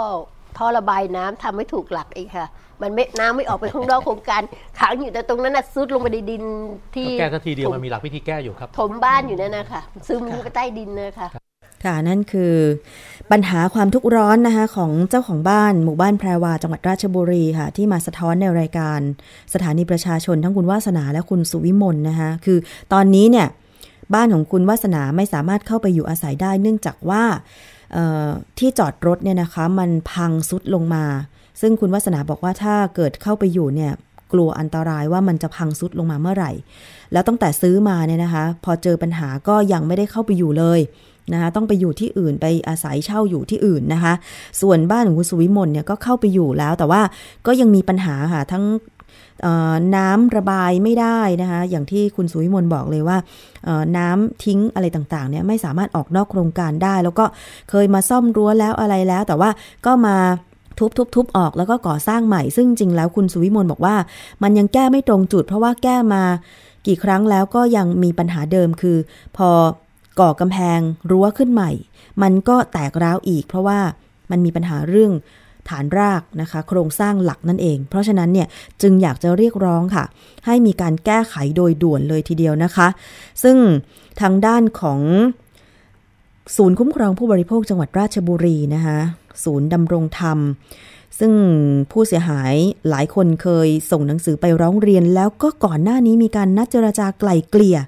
[0.58, 2.48] ท่อระบายน้ำทำไม่ถูกหลักอีกค่ะ
[2.82, 4.42] มันไม่น้ำไม่ออกไปข้างนอกโครงการ
[4.80, 6.44] ขังอยู่แต่ตรงนั้นน่ะซุดลงไปในดิน
[6.96, 11.28] ที่ก็แก้สักทีเดียวถมันมีหลักวิธีแก้อยู่ครับถมบ้านอยู่นั่นนะคะซึมไปใต้ดินนะคะ
[11.86, 12.54] ค่ะนั่นคือ
[13.32, 19.00] ปัญหาความทุกข์ร้อนนะคะของเจ้าของบ้านหมู่บ้านแพรวาจังหวัดราชบุรีค่ะ ที่มาสะท้อนในรายการ
[19.54, 22.58] สถานีประชาชนทั้งคุณวาสนาและคุณสุวิมลนะคะคือ
[22.94, 23.48] ตอนนี้เนี่ย
[24.14, 27.24] บ้านของคุณวาสนาไม่สามารถเข้าไปอยู่อาศัยได้ เนื่องจากว่า
[27.94, 28.28] เอ่อ
[28.60, 31.06] ที่จอดรถเนี่ยนะคะมันพังซุดลงมา
[31.62, 33.92] ซึ่งคุณวาสนาบอกว่าถ้าเกิดเข้าไปอยู่เนี่ย
[34.34, 36.52] กลัวอันตรายว่ามันจะพังซุดลงมาเมื่อไหร่
[37.14, 40.80] แล้วตั้งแต่ซื้อมาเนี่ยนะคะ พอเจอปัญหาก็ยังไม่ได้เข้าไปอยู่เลย
[41.34, 44.14] นะคะต้องไปอยู่ที่อื่นไปอาศัยเช่าอยู่ที่อื่นนะคะ
[44.62, 47.02] ส่วนบ้านของคุณสุวิมลเนี่ยก็เข้าไปอยู่แล้ว แต่ว่า
[47.48, 48.64] ก็ยังมีปัญหาค่ะทั้ง
[49.96, 53.18] น้ำระบายไม่ได้นะคะ อย่างที่คุณสุวิมลบอกเลยว่า
[53.98, 57.26] น้ำทิ้งอะไรต่างๆเนี่ยไม่สามารถออกนอกโครงการได้ แล้วก็
[57.70, 59.50] เคยมาซ่อมรั้วแล้วอะไรแล้ว แต่ว่า
[59.86, 60.16] ก็มา
[60.80, 63.96] ทุบทุบทุบออกแล้วก็ก่อสร้างใหม่ ซึ่งจริงแล้วคุณสุวิมลบอกว่า
[64.44, 66.24] มันยังแก้ไม่ตรงจุด เพราะว่าแก้มา
[66.88, 68.98] กี่ครั้งแล้วก็ยังมีปัญหาเดิมคือ
[69.38, 69.50] พอ
[70.20, 70.80] ก่อกำแพง
[71.12, 71.72] รั้วขึ้นใหม่
[72.22, 73.80] มันก็แตกร้าวอีก เพราะว่า
[74.32, 75.12] มันมีปัญหาเรื่อง
[75.70, 78.48] ฐานรากนะคะ โครงสร้างหลักนั่นเอง เพราะฉะนั้นเนี่ย
[78.82, 80.06] จึงอยากจะเรียกร้องค่ะ
[80.46, 82.88] ให้มีการแก้ไขโดยด่วนเลยทีเดียวนะคะ
[83.44, 83.58] ซึ่ง
[84.22, 85.00] ทางด้านของ
[86.56, 89.00] ศูนย์คุ้มครองผู้บริโภคจังหวัดราชบุรีนะคะ
[89.44, 90.40] ศูนย์ดำรงธรรม
[91.20, 91.34] ซึ่ง
[91.92, 92.54] ผู้เสียหาย
[92.90, 97.80] หลายคนเคยส่งหนังสือไปร้องเรียน แล้วก็ก่อนหน้านี้มีการนัดเจรจาไกล่เกลี่ย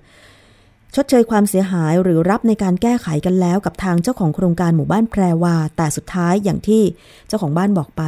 [0.95, 6.83] ชดเชยความเสียหายหรือรับในการแก้ไขกันแล้วกับทางเจ้าของโครงการหมู่บ้านแพรวา แต่สุดท้ายอย่างที่
[7.27, 8.03] เจ้าของบ้านบอกไป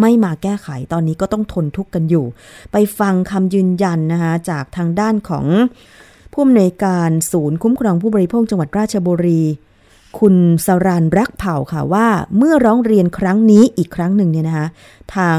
[0.00, 2.26] ไม่มาแก้ไขตอนนี้ก็ต้องทนทุกข์กันอยู่
[2.72, 5.46] ไปฟังคำยืนยันนะคะจากทางด้านของ
[6.32, 9.42] ผู้อำนวยการศูนย์คุ้มครองผู้บริโภคจังหวัดราชบุรี
[10.18, 14.68] คุณสรันรักเผ่าค่ะว่าเมื่อร้องเรียนครั้งนี้อีกครั้งหนึ่งเนี่ยนะคะ
[15.16, 15.38] ทาง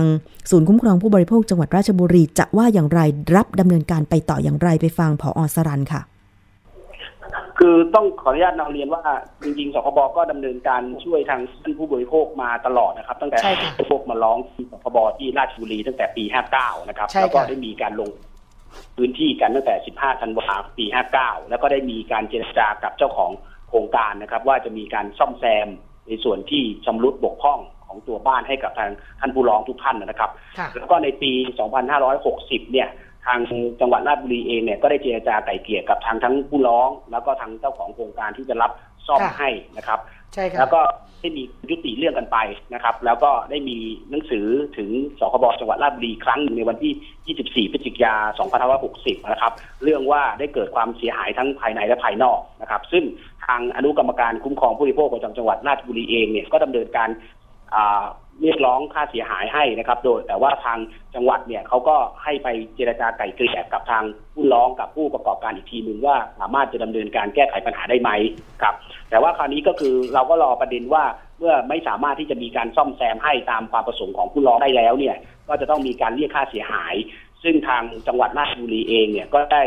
[0.50, 3.00] ศูนย์คุ้มครองผู้บริโภคจังหวัดราชบุรี จะว่าอย่างไร
[3.36, 6.02] รับดำเนินการไปต่ออย่างไรไปฟังผออสรันค่ะ
[7.58, 9.04] คือต้องขออนุญาตนำเรียนว่า
[9.44, 16.24] จริงๆสคบก็ดำเนินการช่วยทางท่านผู้บริโภคมาตลอดนะครับ ตั้งแต่ผู้บริโภคมาร้องที่สคบที่ราชบุรีตั้งแต่ปี
[16.56, 18.10] 59 นะครับ แล้วก็ได้มีการลง
[18.98, 20.86] พื้นที่กันตั้งแต่ 15 ธันวาคม ปี
[21.18, 23.32] 59 แล้วก็ได้มีการเจรจากับเจ้าของ
[23.70, 25.68] โครงการนะครับ ว่าจะมีการซ่อมแซม
[26.08, 30.32] ในส่วนที่ชำรุดบกพร่องของตัวบ้านให้กับทางท่านผู้ร้องทุกท่านนะครับ
[30.76, 31.32] แล้วก็ในปี
[32.02, 32.90] 2560 เนี่ย
[33.26, 33.40] ทาง
[33.80, 38.72] จังหวัดราชบุรีเองเนี่ยก็ได้เจรจาไก่เกี่ยกับทางทั้งผู้ร้อง แล้วก็ทางเจ้าของโครงการที่จะรับ
[39.08, 40.00] ซ่อมให้นะครับ
[40.34, 40.82] ใช่ครับแล้วก็
[41.22, 42.38] ได้มียุติเรื่องกันไป
[42.74, 43.78] นะครับ แล้วก็ได้มี
[44.10, 44.46] หนังสือ
[44.78, 48.50] ถึงสคบจังหวัดราชบุรีครั้งหนึ่งในวันที่ 24 พฤศจิกายน
[48.84, 53.04] 2560 นะครับ เรื่องว่าได้เกิดความเสียหายทั้งภายในและภายนอกนะครับ ซึ่ง
[53.46, 57.10] ทางอนุกรรมการคุ้มครองผู้บริโภคประจำจังหวัดราชบุรีเองเนี่ยก็ดำเนินการ
[58.42, 60.80] เรียกร้องค่าเสียหายให้นะครับ โดยแต่ว่าทาง
[61.16, 68.10] จังหวัดเนี่ยเขาก็ให้ไปเจรจาไก่เกลี่ยกับทางผู้ร้องกับผู้ประกอบการอีกทีหนึ่งว่าสามารถจะดำเนินการแก้ไขปัญหาได้ไหม
[68.62, 68.76] ครับ
[69.10, 71.04] แต่ว่าคราวนี้ก็คือเราก็รอประเด็นว่า
[71.40, 75.16] เมื่อไม่สามารถที่จะมีการซ่อมแซมให้ตามความประสงค์ของผู้ร้องได้แล้วเนี่ย
[75.50, 76.96] ก็จะต้องมีการเรียกค่าเสียหาย
[77.44, 79.64] ซึ่งทางจังหวัดราชบุรีเองเนี่ยก็ได้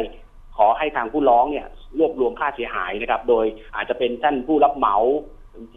[0.57, 1.67] ขอให้ทางผู้ร้องเนี่ย
[1.99, 3.45] รวบรวมค่าเสียหายนะครับ โดย
[3.77, 4.97] อาจจะเป็นท่านผู้รับเหมา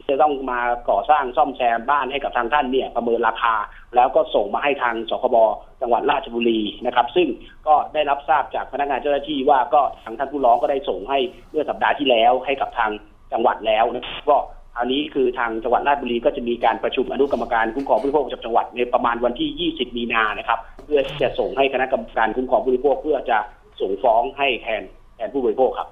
[0.09, 3.55] จะต้องมาก่อสร้างซ่อมแซมบ้านให้กับทางท่านเนี่ยประเมินราคา
[3.95, 5.37] แล้วก็ส่งมาให้ทางสคบ
[5.81, 7.27] จังหวัดราชบุรีนะครับ ซึ่ง
[7.67, 11.19] ก็ได้รับทราบจากพนักงานเจ้าหน้าที่ว่าก็ทางท่านผู้ร้องก็ได้ส่งให้
[11.51, 12.91] เมื่อสัปดาห์ที่แล้วให้กับทาง
[13.33, 14.37] จังหวัดแล้วนะครับก็
[14.75, 23.37] คราวนี้คือทางจังหวัดราชบุรีก็จะมีการประชุมอนุกรรมการคุ้มครองผู้บริโภคจังหวัดในประมาณวันที่ 20 มีนานะครับ เพื่อจะส่งให้คณะกรรมการคุ้มครองผู้บริโภคเพื่อจะ
[23.81, 24.83] ส่งฟ้องให้แทน
[25.15, 25.89] แทนผู้บริโภคครับ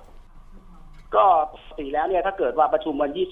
[1.15, 3.25] ก็ปกติแล้วเนี่ยถ้าเกิดว่าประชุมวันที่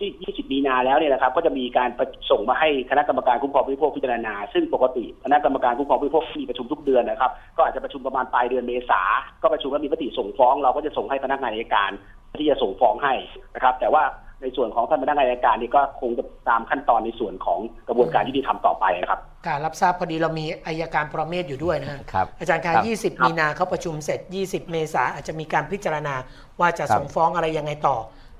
[0.45, 1.89] 20 มีนาแล้วเนี่ยนะครับก็จะมีการ
[2.31, 9.01] ส่งมาให้คณะกรรมการคุ้มครองผู้บริโภคพิจารณา ซึ่งปกติคณะกรรมการคุ้มครองผู้บริโภคมีประชุมทุกเดือนนะครับก็อาจจะประชุมประมาณปลายเดือนเมษา
[9.41, 11.91] ก็ประชุมแล้วมีมติส่งฟ้อง เราก็จะส่งให้พนักงานอัยการ
[12.37, 13.13] ที่จะส่งฟ้องให้
[13.55, 14.03] นะครับ แต่ว่า
[14.41, 26.15] ในส่วนของท่านพนักงานอัยการนี่ก็คงจะตามขั้นตอนในส่วนของกระบวนการยุติธรรมต่อไปนะครับการรับทราบพอดีเรามีอายการประเมศอยู่ด้วยนะครับอาจารย์การ20 มีนาเขาประชุมเสร็จ 20 เมษาอาจจะมีการพิจารณา
[26.60, 27.97] ว่าจะส่งฟ้องอะไรยังไงต่อ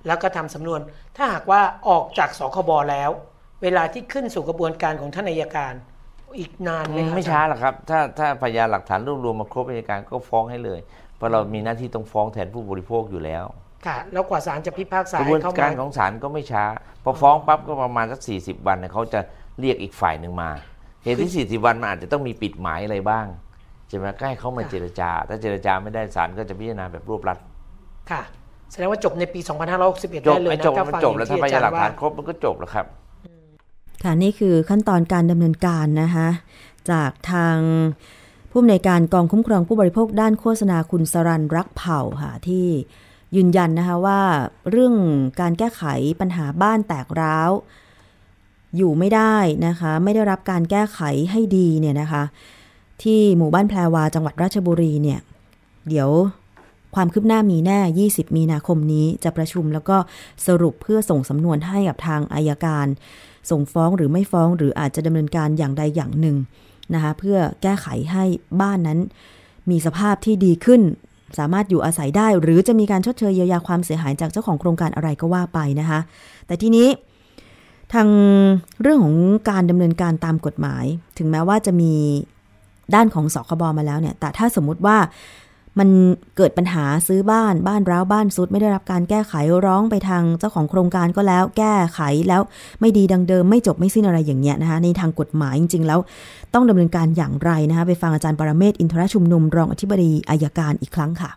[0.08, 0.80] แล้วก็ทำสำนวน
[1.18, 3.10] ถ้าหากว่าออกจากสคบแล้ว
[3.64, 5.74] เวลาที่ขึ้นสู่กระบวนการของท่านอายการ
[6.38, 10.80] อีกนานไหมไม่ช้าหรอกครับ ถ้าถ้าพยานหลักฐานรวบรวมมาครบอายการก็ฟ้องให้เลย
[11.18, 13.46] เพราะเรามีหน้าที่ต้องฟ้องแทนผู้บริโภคอยู่แล้ว
[13.86, 16.64] ค่ะ แล้วกว่าศาลจะพิพากษากระบวนการของศาลก็ไม่ช้า
[17.04, 19.20] พอฟ้องปั๊บก็ประมาณสักสี่สิบวันเขาจะ
[19.60, 20.50] เรียกอีกฝ่ายหนึ่งมา
[21.04, 23.26] เหตุที่สี่สิบวันมันอาจจะต้องมีปิดหมายอะไรบ้าง
[23.90, 27.38] ใช่ไหมใกล้เขามาเจรจา ถ้าเจรจาไม่ได้ศาลก็จะพิจารณาแบบรวบรัด
[28.12, 28.22] ค่ะ
[28.72, 29.40] แสดงว่าจบในปี
[29.82, 32.86] 2561 ได้เลยนะจบมันจบแล้วถ้าพยานหลักฐานครบมันก็จบแล้วครับ
[34.04, 36.28] ค่ะนี่คือขั้นตอนการดำเนินการนะคะ
[36.92, 37.58] จากทาง
[38.52, 42.68] ผู้อำนวยการกองคุ้มครองผู้บริโภคด้านโฆษณาคุณสรันรักเผ่าค่ะที่
[43.36, 44.20] ยืนยันนะคะว่า
[44.70, 44.96] เรื่อง
[45.42, 45.84] การแก้ไข
[46.20, 47.52] ปัญหาบ้านแตกร้าว
[48.78, 49.36] อยู่ไม่ได้
[49.68, 51.00] นะคะ ไม่ได้รับการแก้ไข
[51.32, 52.24] ให้ดีเนี่ยนะคะ
[53.04, 55.20] ที่หมู่บ้านแพรวาจังหวัดราชบุรีเนี่ย
[55.90, 56.10] เดี๋ยว
[56.96, 59.98] ความคืบหน้ามีแน่ 20 มีนาคมนี้จะประชุมแล้วก็
[60.48, 62.88] สรุปเพื่อส่งสำนวนให้กับทางอายการ
[63.50, 66.38] ส่งฟ้องหรือไม่ฟ้องหรืออาจจะดำเนินการอย่างใดอย่างหนึ่ง
[66.94, 68.24] นะคะ เพื่อแก้ไขให้
[68.62, 69.00] บ้านนั้น
[69.70, 70.82] มีสภาพที่ดีขึ้น
[71.38, 76.00] สามารถอยู่อาศัยได้ หรือจะมีการชดเชยเยียวยาความเสียหายจากเจ้าของโครงการอะไรก็ว่าไปนะคะ
[76.48, 76.88] แต่ทีนี้
[77.94, 78.08] ทาง
[78.82, 79.16] เรื่องของ
[79.50, 80.86] การดำเนินการตามกฎหมาย
[81.18, 81.94] ถึงแม้ว่าจะมี
[82.96, 84.98] ด้านของสคบมาแล้วเนี่ย แต่ถ้าสมมุติว่า
[85.80, 85.90] มัน
[86.38, 89.34] เกิดปัญหาซื้อบ้านบ้านร้าวบ้านซุดไม่ได้รับการแก้ไข
[89.66, 92.42] ร้องไปทางเจ้าของโครงการก็แล้วแก้ไขแล้ว
[92.82, 96.00] ไม่ดีดังเดิม ไม่จบไม่สิ้นอะไรอย่างเงี้ยนะคะในทางกฎหมายจริง ๆ แล้ว
[96.54, 101.32] ต้องดำเนินการอย่างไรนะคะไปฟังอาจารย์ปรเมศอินทรชุมนุมรองอธิบดีอายการอีกครั้งค่ะ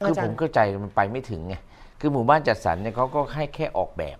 [0.00, 1.54] คือผมเข้าใจมันไปไม่ถึงไง
[2.00, 4.18] คือหมู่บ้านจัดสรรเนี่ยเขาก็ให้แค่ออกแบบ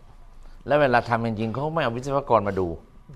[0.67, 2.69] แล้วเวลาทำจริงๆเขาไม่เอาวิศวกรมาดู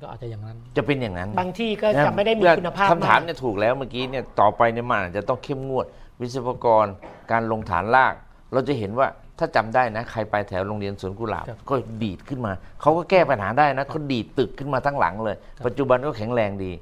[0.03, 5.87] ก็อาจจะอย่างนั้น จะเป็นอย่างนั้น บางที่ก็จะไม่ได้มีคุณภาพคำถามเนี่ยถูกแล้วเมื่อกี้เนี่ยต่อไปเนี่ยมันอาจจะต้องเข้มงวด
[6.21, 6.87] วิศวกร
[7.33, 8.15] การลงฐานราก
[8.53, 9.07] เราจะเห็นว่า
[9.39, 16.73] ถ้าจำได้นะ ใครไปแถวโรงเรียนสวนกุหลาบก็ดีดขึ้นมา เขาก็แก้ปัญหาได้นะเขาดีดตึกขึ้นมาทั้งหลังเลย ปัจจุบันก็แข็งแรงดี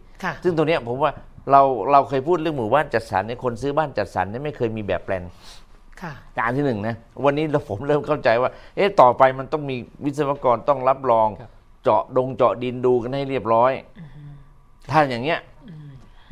[0.44, 1.12] ซึ่งตัวเนี้ยผมว่า
[1.51, 5.22] เราเราเคยพูดเรื่องหมู่บ้านจัดสรรเนี่ยคนซื้อบ้านจัดสรรเนี่ยไม่เคยมีแบบแปลน
[6.38, 6.94] การที่หนึ่งนะ
[7.25, 11.29] วันนี้เราผมเริ่มเข้าใจว่า เอ๊ะต่อไปมันต้องมีวิศวกรต้องรับรอง
[11.83, 13.72] เจาะดงเจาะดินดูกันให้เรียบร้อย
[14.90, 15.40] ถ้าอย่างเงี้ย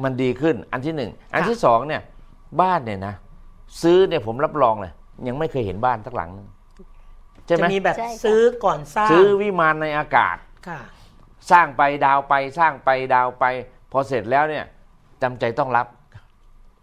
[0.02, 2.02] มันดีขึ้นอันที่หนึ่งอันที่สองเนี่ย
[2.60, 3.14] บ้านเนี่ยนะ
[3.82, 4.92] ซื้อเนี่ยผมรับรองเลย
[5.28, 6.48] ยังไม่เคยเห็นบ้านสักหลังนึง
[7.46, 10.36] ใช่ไหมจะมีแบบซื้อก่อนสร้าง ซื้อวิมานในอากาศ
[11.50, 13.44] สร้างไปดาวไปสร้างไปดาวไป
[13.92, 14.64] พอเสร็จแล้วเนี่ย
[15.22, 15.86] จำใจต้องรับ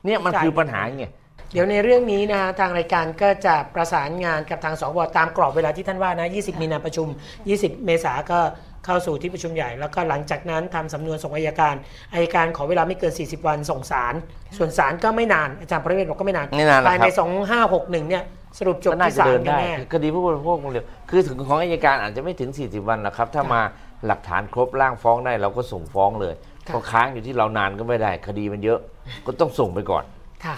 [0.05, 1.07] เนี่ยมันคือปัญหาไง
[1.53, 7.07] เดี๋ยวในเรื่องนี้นะทางรายการก็จะประสานงานกับทางสวตามกรอบเวลาที่ท่านว่านะ 20 มีนาประชุม
[7.45, 8.39] 20 เมษาก็
[8.85, 11.75] เข้าสู่ที่ประชุมใหญ่ แล้วก็หลังจากนั้นทำสำนวนส่งอายการ
[12.13, 14.13] อายการขอเวลาไม่เกิน 40 วันส่งสาร
[14.57, 16.47] ส่วนสารก็ไม่นานอาจารย์ประเวศบอกก็ไม่นาน
[16.87, 17.07] ภายใน
[17.57, 18.23] 2561 เนี่ย
[18.57, 23.61] สรุปจบที่ศาลแน่คดีผู้บริโภคเร็วคือถึงของอายการอาจจะไม่ถึง 40 วันนะครับ ถ้ามา
[24.07, 26.33] หลักฐานครบร่างฟ้องได้เราก็ส่งฟ้องเลย
[26.73, 28.79] พอค้างอยู่ที่เรานานก็ไม่ได้ คดีมันเยอะ
[29.25, 30.03] ก็ต้องส่งไปก่อน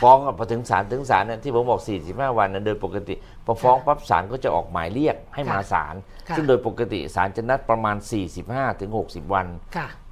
[0.03, 3.15] ฟ้องพอถึงศาลถึงศาลเนี่ยที่ผมบอก 45 วันนั้นโดยปกติ
[3.45, 5.95] พอฟ้องปั๊บศาลก็จะออกหมายเรียกให้มาศาล
[6.35, 7.95] ซึ่งโดยปกติศาลจะนัดประมาณ
[8.37, 9.47] 45ถึง60 วัน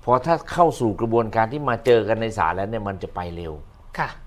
[0.05, 3.53] พอถ้าเข้าสู่กระบวนการที่มาเจอกันในศาลแล้วเนี่ยมันจะไปเร็ว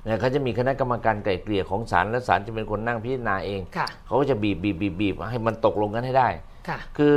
[0.04, 3.61] เนี่ยเขาจะมีคณะกรรมการไกล่เกลี่ยของศาลและศาลจะเป็นคนนั่งพิจารณาเอง
[4.07, 6.28] เขาก็จะบีบบีบบีบบีบให้มันตกลงกันให้ได้
[6.98, 7.16] คือ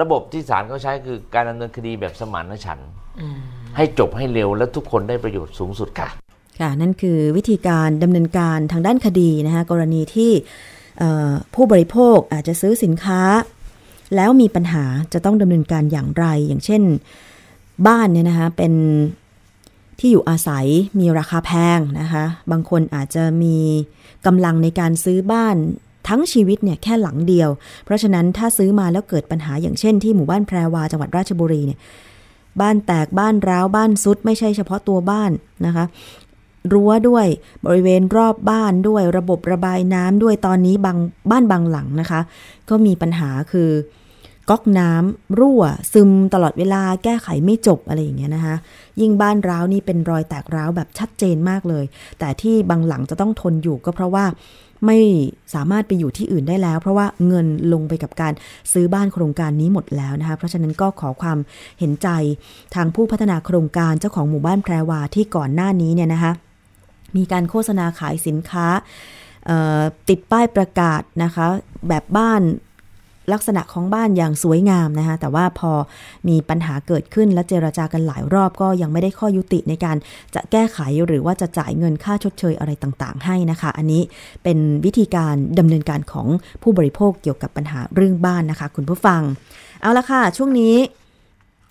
[0.00, 2.88] ระบบที่ศาลเขาใช้คือการดำเนินคดีแบบสมานฉันท์
[3.76, 6.25] ให้จบให้เร็วและทุกคนได้ประโยชน์สูงสุดครับ
[6.60, 10.30] ค่ะ นั่นคือวิธีการดำเนินการทางด้านคดีนะคะกรณีที่
[11.54, 13.22] ผู้บริโภคอาจจะซื้อสินค้า
[14.16, 16.82] แล้วมีปัญหาจะต้องดำเนินการอย่างไร อย่างเช่น
[17.86, 18.72] บ้านเนี่ยนะคะเป็น
[19.98, 20.66] ที่อยู่อาศัย
[21.00, 23.56] มีราคาแพงนะคะบางคนอาจจะมี
[24.26, 25.56] กำลังในการซื้อบ้าน
[26.08, 27.48] ทั้งชีวิตเนี่ยแค่หลังเดียว
[27.84, 31.78] เพราะฉะนั้นถ้าซื้อมาแล้วเกิดปัญหาอย่างเช่นที่หมู่บ้านแพรวาจังหวัดราชบุรีเนี่ย
[32.60, 35.30] บ้านแตกบ้านร้าวบ้านซุดไม่ใช่เฉพาะตัวบ้าน
[35.66, 35.84] นะคะ
[36.72, 37.26] รั้วด้วย
[37.66, 40.98] บริเวณรอบบ้านด้วย ระบบระบายน้ำด้วยตอนนี้บาง
[41.30, 42.20] บ้านบางหลังนะคะ
[42.68, 43.70] ก็มีปัญหาคือ
[44.50, 48.56] ก๊อกน้ำรั่ว ซึมตลอดเวลาแก้ไขไม่จบอะไรอย่างเงี้ยนะคะ
[49.00, 51.84] ยิ่งบ้านร้าวนี่เป็นรอยแตกร้าวแบบชัดเจนมากเลย
[52.18, 54.24] แต่ที่บางหลังจะต้องทนอยู่ก็เพราะว่า
[54.86, 54.98] ไม่
[55.54, 58.32] สามารถไปอยู่ที่อื่นได้แล้ว เพราะว่าเงินลงไปกับการ
[58.72, 61.38] ซื้อบ้านโครงการนี้หมดแล้วนะคะเพราะฉะนั้นก็ขอความ
[61.78, 62.08] เห็นใจ
[62.74, 66.32] ทางผู้พัฒนาโครงการเจ้าของหมู่บ้านแพรวาที่ก่อนหน้านี้เนี่ยนะคะ
[67.16, 68.66] มีการโฆษณาขายสินค้า
[70.08, 71.46] ติดป้ายประกาศนะคะ
[71.88, 72.42] แบบบ้าน
[73.32, 75.72] ลักษณะของบ้านอย่างสวยงามนะคะแต่ว่าพอ
[76.28, 79.96] มีปัญหาเกิดขึ้นและเจราจากันหลายรอบก็ยังไม่ได้ข้อยุติในการ
[80.34, 84.02] จะแก้ไขหรือว่าจะจ่ายเงินค่าชดเชยอะไรต่างๆ ให้นะคะ อันนี้
[84.42, 86.26] เป็นวิธีการดำเนินการของ
[86.62, 89.22] ผู้บริโภคเกี่ยวกับปัญหาเรื่องบ้านนะคะ คุณผู้ฟัง
[89.80, 90.74] เอาละค่ะ ช่วงนี้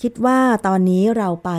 [0.02, 1.52] คิดว่าตอนนี้เราไป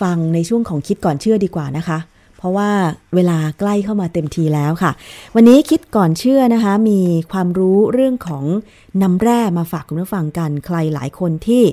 [0.00, 1.98] ฟังในช่วงของคิดก่อนเชื่อดีกว่านะคะ
[2.44, 2.70] ราะว่า
[3.14, 4.92] เวลาใกล้เข้ามาเต็มทีแล้วค่ะ
[5.34, 7.00] วันนี้คิดก่อนเชื่อนะคะ มี
[7.32, 8.44] ความรู้เรื่องของ
[9.02, 11.64] น้ำแร่มาฝากคุณผู้ฟังกัน ใครหลายคนที่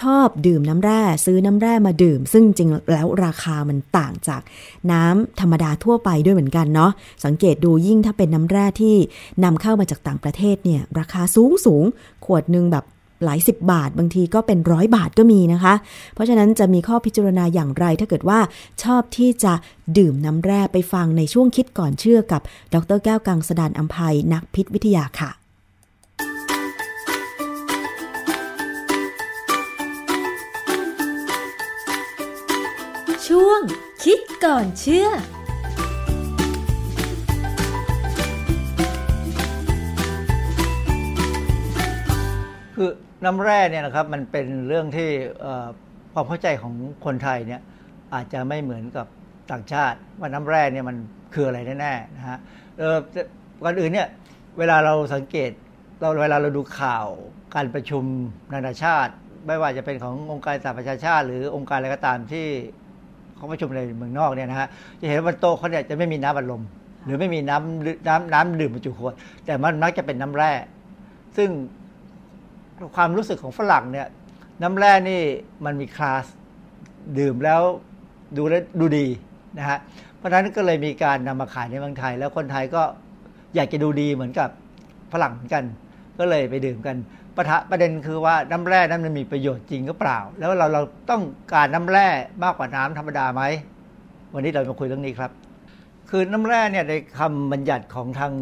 [0.00, 4.42] ชอบดื่มน้ำแร่ ซื้อน้ำแร่มาดื่ม ซึ่งจริงแล้วราคามันต่างจาก
[4.92, 6.90] น้ำธรรมดาทั่วไปด้วยเหมือนกันเนาะ
[7.24, 8.96] สังเกตดูยิ่งถ้าเป็นน้ำแร่ที่
[9.44, 11.84] นำเข้ามาจากต่างประเทศเนี่ย ราคาสูงสูง
[12.24, 12.84] ขวดหนึ่งแบบ
[13.24, 15.74] หลายสิบบาท บางทีก็เป็นร้อยบาทก็มีนะคะ
[16.14, 18.38] เพราะฉะนั้นจะมีข้อพิจารณาอย่างไรถ้าเกิดว่า
[18.82, 19.52] ชอบที่จะ
[19.98, 22.42] ดื่มน้ำแร่ไปฟังในช่วงคิดก่อนเชื่อกับ
[22.74, 25.30] ดรแก้วกังสดานอัมภัยนักพิษวิทยาค่ะ
[33.26, 33.60] ช่วง
[34.04, 35.08] คิดก่อนเชื่อ
[43.24, 45.08] น้ำแร่เนี่ยนะครับมันเป็นเรื่องที่
[46.12, 47.60] ความเข้าใจของคนไทยเนี่ย
[48.14, 49.06] อาจจะไม่เหมือนกับ
[49.50, 50.96] ต่างชาติ ว่าน้ำแร่เนี่ยมัน
[51.34, 52.38] คืออะไรแน่ๆนะฮะ
[53.62, 54.08] ก่อนอื่นเนี่ย
[54.58, 55.50] เวลาเราสังเกต
[56.00, 57.06] เราเวลาเราดูข่าว
[57.54, 58.04] การประชุม
[58.52, 59.12] นานาชาติ
[59.46, 62.46] ไม่ว่าจะเป็นขององค์การสหประชาชาติ หรือองค์การอะไรก็ตามที่
[63.36, 64.68] เขาประชุมในเมืองนอกเนี่ยนะฮะ
[65.00, 66.62] จะเห็นว่าโต๊ะเขาเนี่ยจะไม่มีน้ำบัดลม
[67.04, 69.14] หรือไม่มีน้ำน้ำน้ำดื่มบรรจุขวด
[69.46, 70.52] แต่มันมักจะเป็นน้ำแร่
[71.36, 71.50] ซึ่ง
[72.96, 74.08] ความรู้สึกของฝรั่งเนี่ย
[74.62, 75.22] น้ำแร่นี่
[75.64, 76.24] มันมีคลาส
[77.18, 77.60] ดื่มแล้ว
[78.36, 79.06] ดูแลดูดี
[79.58, 79.78] นะฮะ
[80.16, 82.82] เพราะฉะนั้นก็เลยมีการนำมาขายในเมืองไทย แล้วคนไทยก็
[83.54, 84.48] อยากจะดูดีเหมือนกับ
[85.12, 85.64] ฝรั่งเหมือนกัน
[86.18, 86.96] ก็เลยไปดื่มกัน
[87.36, 91.22] ประประเด็นคือว่าน้ำแร่นั้นมันมีประโยชน์จริงก็เปล่า แล้วเราเราต้อง
[91.54, 92.08] การน้ำแร่
[92.44, 93.42] มากกว่าน้ำธรรมดาไหม
[94.34, 95.30] วันนี้เรามาคุยเรื่องนี้ครับ
[96.10, 98.32] คือน้ำแร่เนี่ยในคำบัญญัติของทาง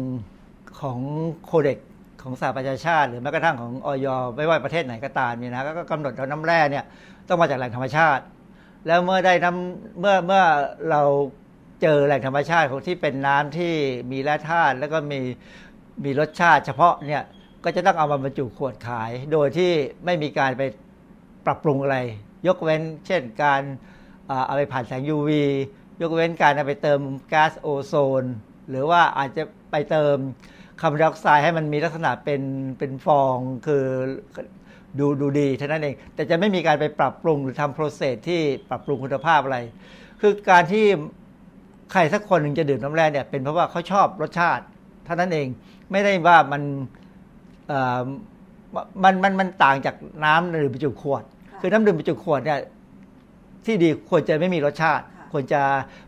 [0.79, 0.99] ของ
[1.45, 1.79] โคเด็ก
[2.23, 6.85] ของสหประชาชาติ หรือแม้กระทั่งของออยไม่ว่าประเทศไหนก็ตามเนี่ยนะก็กำหนดว่าน้ำแร่เนี่ย
[7.27, 8.23] ต้องมาจากแหล่งธรรมชาติ
[8.87, 10.43] แล้วเมื่อได้น้ำเมื่อเมื่อ
[10.89, 11.01] เรา
[11.81, 13.73] เจอแหล่งธรรมชาติของที่เป็นน้ำที่
[14.11, 15.19] มีแร่ธาตุแล้วก็มี
[16.03, 17.23] มีรสชาติเฉพาะเนี่ย
[17.63, 19.71] ก็จะต้องเอามาบรรจุขวดขาย โดยที่
[20.05, 20.63] ไม่มีการไป
[21.45, 21.97] ปรับปรุงอะไร
[22.47, 23.61] ยกเว้น เช่นการ
[24.45, 25.29] เอาไปผ่านแสง UV
[26.01, 26.99] ยกเว้นการเอาไปเติม
[27.33, 28.23] ก๊าซโอโซน
[28.69, 30.17] หรือว่าอาจจะไปเติม
[30.81, 32.41] คาร์บอนไดออกไซด์ให้มันมีลักษณะเป็น
[32.77, 33.83] เป็นฟองคือ
[34.99, 39.57] ดูดูดีเท่านั้นเอง แต่จะไม่มีการไปปรับปรุงหรือทำโปรเซสที่ปรับปรุงคุณภาพอะไร
[40.21, 40.85] คือการที่
[41.91, 44.63] ใครสักคนหนึ่งจะดื่มน้ำแร่เนี่ยเป็นเพราะว่าเขาชอบรสชาติ
[45.05, 45.47] เท่านั้นเอง
[45.91, 46.63] ไม่ได้ว่ามัน
[49.03, 49.95] มันมันมันต่างจาก
[50.25, 51.23] น้ำดื่มบรรจุขวด
[51.59, 52.59] คือน้ำดื่มบรรจุขวดเนี่ย
[53.65, 55.61] ที่ดีควรจะไม่มีรสชาติ ควรจะ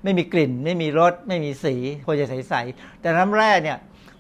[0.03, 3.77] ไม่มีกลิ่น ไม่มีรส ไม่มีสี ควรจะใสๆแต่น้ำแร่เนี่ย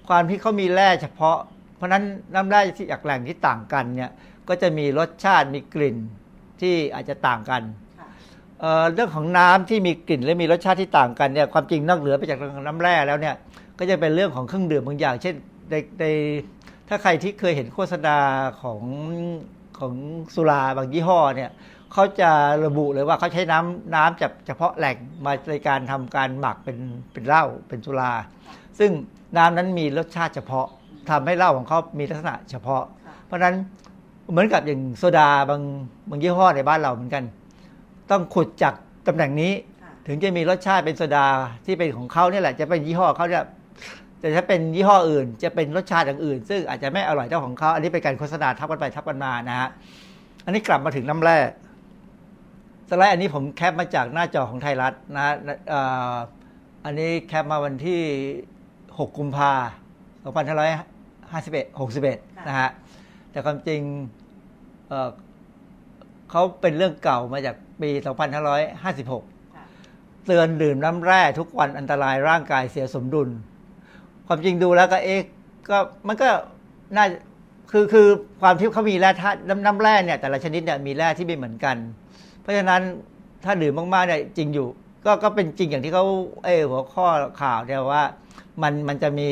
[0.07, 1.37] ความที่เขามีแร่เฉพาะ
[1.75, 2.03] เพราะนั้น
[2.35, 4.11] น้ำแร่ที่จากแหล่งที่ต่างกันเนี่ย
[4.47, 5.97] ก็จะมีรสชาติมีกลิ่น
[6.61, 7.61] ที่อาจจะต่างกัน
[8.93, 13.35] เรื่องของน้ำที่มีกลิ่นและมีรสชาติที่ต่างกันเนี่ยความจริงนอกเหนือไปจากน้ำแร่แล้วเนี่ย
[13.79, 15.35] ก็จะเป็นเรื่องของเครื่องดื่มบางอย่าง เช่น
[15.69, 16.05] ในใน
[16.89, 18.17] ถ้าใครที่เคยเห็นโฆษณา
[18.61, 18.81] ของ
[19.79, 19.93] ของ
[20.35, 21.51] สุราบางยี่ห้อเนี่ย
[21.97, 22.31] เขาจะ
[22.65, 26.77] ระบุเลยว่าเขาใช้น้ำน้ำจากเฉพาะแหล่งมาในการทำการหมักเป็น
[27.13, 28.13] เป็นเหล้าเป็นสุรา
[28.79, 28.91] ซึ่ง
[29.37, 30.67] น้ำนั้นมีรสชาติเฉพาะ
[31.09, 32.83] ทำให้เหล้าของเขามีลักษณะเฉพาะ
[33.25, 33.55] เพราะฉะนั้น
[34.31, 35.61] เหมือนกับอย่างโซดาบาง
[36.09, 37.23] บางยี่ห้อในบ้านเราเหมือนกัน
[38.11, 38.73] ต้องขุดจาก
[39.07, 39.51] ตำแหน่งนี้
[40.07, 41.25] ถึงจะมีรสชาติเป็นโซดา
[41.65, 43.43] ที่เป็นของเขาเนี่ยแหละจะเป็นยี่ห้อเขาเนี่ย
[44.19, 49.69] แต่ถ้าเป็นยี่ห้ออื่น จะเป็นรสชาติอย่างอื่น ซึ่งอาจจะไม่อร่อยเท่าของเขาอันนี้เป็นการโฆษณาทับกันไปทับกันมานะฮะ
[50.45, 51.37] อันนี้กลับมาถึงน้ำแร่
[52.89, 55.25] สไลด์อันนี้ผมแคปมาจากหน้าจอของไทยรัฐนะ
[56.85, 58.01] อันนี้แคปมาวันที่
[58.67, 59.51] 6 กุมภา
[60.35, 60.47] พันธ์
[61.11, 62.69] 2551 61 นะฮะ
[63.31, 63.81] แต่ความจริง
[66.31, 67.89] เขาเป็นเรื่องเก่ามาจากปี
[69.27, 73.29] 2556 เตือนดื่มน้ำแร่ทุกวันอันตรายร่างกายเสียสมดุล
[74.27, 75.21] ความจริงดูแล้วก็เอ๊ะ
[75.69, 75.77] ก็
[76.07, 76.29] มันก็
[76.95, 77.05] น่า
[77.71, 78.07] คือคือ
[78.41, 81.77] ความที่เขามีแร่ธาตุน้ำน้ำแร่เนี่ยแต่ละชนิดเนี่ยมีแร่ที่ไม่เหมือนกัน
[82.45, 82.81] เพราะฉะนั้น
[83.43, 84.67] ถ้าดื่มมากๆเนี่ยจริงอยู่
[85.05, 86.05] ก็ก็เป็นจริงอย่างที่เขา
[86.45, 87.05] เออหัวข้อ
[87.41, 88.03] ข่าวเนี่ยว่า
[88.61, 89.29] มันมันจะมี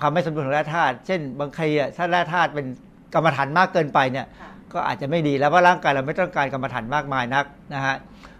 [0.00, 2.66] ความไม่สมดุลของแร่ธาตุเช่น บางทีอะถ้าแร่ธาตุเป็น
[3.14, 4.26] กรรมฐานมากเกินไปเนี่ย
[4.72, 7.44] ก็อาจจะไม่ดีแล้วเพราะร่างกายเราไม่ต้องการกรรมฐานมากมายนัก
[7.74, 7.96] นะฮะ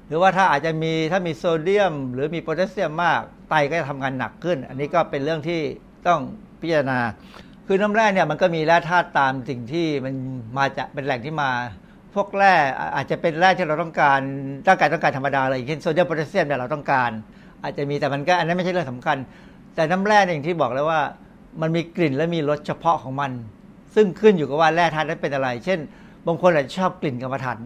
[0.07, 5.61] หรือว่าถ้าอาจจะมีถ้ามีโซเดียม หรือมีโพแทสเซียมมากไตก็จะทำงานหนักขึ้น อันนี้ก็เป็นเรื่องที่
[6.07, 6.21] ต้อง
[6.61, 6.99] พิจารณา
[7.67, 10.15] คือน้ำแร่เนี่ยมันก็มีแร่ธาตุตามสิ่งที่มัน
[10.59, 11.51] มาจากเป็นแหล่งที่มา
[12.17, 12.55] พวกแร่
[12.97, 14.21] อาจจะเป็นแร่ที่เราต้องการ
[14.67, 17.11] ร่างกายต้องการธรรมดาอะไรเช่นโซเดียมโพแทสเซียมเนี่ยเราต้องการ
[17.63, 19.17] อาจจะมีแต่มันก็อันนั้นไม่ใช่เรื่องสำคัญ
[19.75, 21.01] แต่น้ำแร่อย่างที่บอกแล้วว่า
[21.61, 23.33] มันมีกลิ่นและมีรสเฉพาะของมัน
[23.95, 25.79] ซึ่งขึ้นอยู่กับว่าแร่ธาตุนั้นเป็นอะไร เช่น
[26.27, 27.59] บางคนอาจจะชอบกลิ่นกรรมฐาน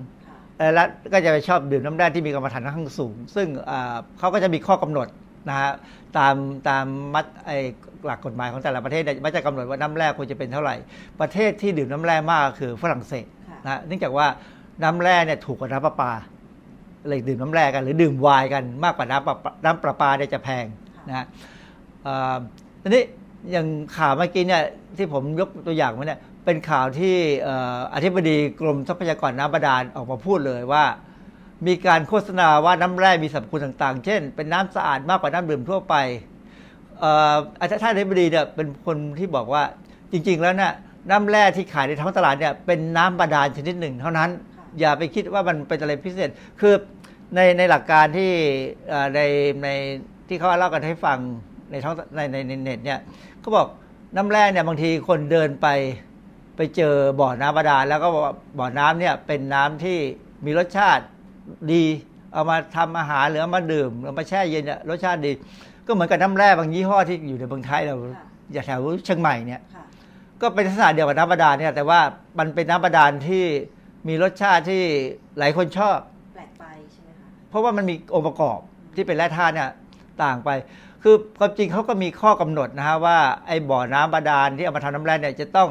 [0.75, 3.47] และก็จะไปชอบดื่มน้ำแร่ที่มีกรรมฐานค่อนข้างสูง ซึ่ง
[4.19, 5.09] เขาก็จะมีข้อกำหนด
[5.49, 5.71] นะฮะ
[6.19, 6.35] ตาม
[6.69, 6.85] ตาม
[7.15, 7.51] มัดไอ
[8.05, 10.77] หลักกฎหมายของแต่ละประเทศมันจะกำหนดว่าน้ำแร่ควรจะเป็นเท่าไหร่
[11.21, 13.27] ประเทศที่ดื่มน้ำแร่มากคือฝรั่งเศส
[13.65, 14.27] นะเนื่องจากว่า
[14.83, 16.13] น้ำแร่เนี่ยถูกกว่าน้ำประปา
[17.09, 19.35] เลยดื่มน้ำแร่กัน หรือดื่มไวน์กันมากกว่าน้ำประ
[19.65, 20.65] น้ำประปาเนี่ยจะแพง
[21.09, 21.27] นะฮะ
[22.83, 23.03] ทีนี้
[23.51, 24.63] อย่างข่าวเมื่อกี้เนี่ย
[24.97, 27.17] ที่ผมยกตัวอย่างมาเนี่ยเป็นข่าวที่
[27.95, 30.85] อธิบดีกรมทรัพยากรน้ำบาดาลออกมาพูดเลยว่า
[31.67, 35.95] มีการโฆษณาว่าน้ำแร่มีสรรพคุณต่างๆ เช่น เป็นน้ำสะอาดมากกว่าน้ำดื่มทั่วไป
[37.61, 39.63] อาจารย์ท่านอธิบดีเนี่ยเป็นคนที่บอกว่า
[40.13, 40.73] จริง ๆ แล้วเนี่ย
[41.09, 44.31] น้ำแร่ที่ขายในท้องตลาดเนี่ยเป็นน้ำบาดาลชนิดหนึ่ง เท่านั้น
[44.81, 46.31] อย่าไปคิดว่ามันเป็นอะไรพิเศษ
[46.61, 46.75] คือ
[47.35, 48.31] ในในหลักการที่
[49.15, 49.21] ใน
[49.63, 49.69] ใน
[50.29, 51.19] ที่เขาเล่ากันให้ฟัง
[51.71, 53.01] ในท้องในในเน็ตเนี่ย
[53.41, 53.67] เขาบอก
[54.17, 55.69] น้ำแร่เนี่ยบางทีคนเดินไป
[56.57, 58.09] ไปเจอบ่อน้ำบาดาลแล้วก็
[58.59, 59.99] บ่อน้ำเนี่ยเป็นน้ำที่
[60.45, 61.05] มีรสชาติ
[61.73, 61.85] ดี
[62.33, 65.33] เอามาทำอาหารหรือเอามาดื่มเอามาแช่เย็นเนี่ยรสชาติดี
[65.87, 67.97] ก็เหมือนกับน้ำแร่บางยี่ห้อที่อยู่ในเมืองไทยเรา
[68.53, 69.61] อย่างแถวเชียงใหม่เนี่ย
[70.43, 72.01] ก็เป็นลักษณะเดียวกับน้ำบาดาลเนี่ยแต่ว่า
[72.39, 73.45] มันเป็นน้ำบาดาลที่
[74.09, 74.83] มีรสชาติที่
[75.39, 75.99] หลายคนชอบ
[76.35, 78.59] แปลกไปใช่ไหมคะ เพราะว่ามันมีองค์ประกอบ
[78.97, 79.71] ที่เป็นแร่ธาตุเนี่ย
[80.23, 80.51] ต่างไป
[81.03, 85.69] คือความจริงเขาก็มีข้อกำหนดนะฮะว่าไอ้บ่อน้ำบาดาลที่เอามาทำน้ำแร่เนี่ยจะต้อง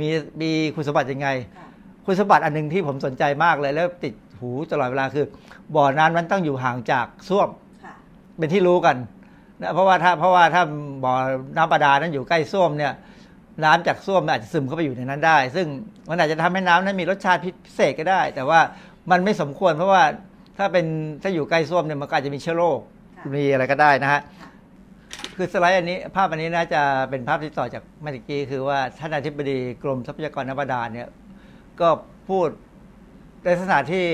[0.00, 0.08] มี
[0.40, 1.28] มีคุณสมบัติยังไง
[2.06, 5.26] คุณสมบัติอันหนึ่งที่ผมสนใจมากเลย แล้วติดหูตลอดเวลาคือ
[5.76, 7.48] บ่อน้ำนั้นต้องอยู่ห่างจากส้วม
[8.38, 8.96] เป็นที่รู้กัน
[9.60, 10.62] นะเพราะว่าถ้าเพราะว่าถ้า
[11.04, 11.14] บ่อ
[11.56, 12.92] น้ำบาดาลนั้นอยู่ใกล้ส้วมเนี่ย
[13.64, 15.66] น้ำจากส้วมอาจจะซึมเข้าไปอยู่ในนั้นได้ ซึ่ง
[16.10, 18.60] มันอาจจะทำให้น้ำนั้นมีรสชาติพิเศษก็ได้ แต่ว่า
[19.10, 20.02] มันไม่สมควรเพราะว่า
[20.58, 20.86] ถ้าเป็น
[21.22, 22.78] ถ้าอยู่ใกล้ส้วมเนี่ยมันอาจจะมีเชื้อโรค
[23.36, 24.20] มีอะไรก็ได้นะฮะ
[25.36, 31.08] คือสไลด์อันนี้ภาพอันนี้น่าจะเป็นภาพที่ต่อจากเมื่อกี้คือว่าท่านอธิบดีกรมทรัพยากรน้ำบาดาลเนี่ย
[31.80, 31.88] ก็
[32.28, 32.48] พูด
[33.42, 34.04] ในลักษณะที่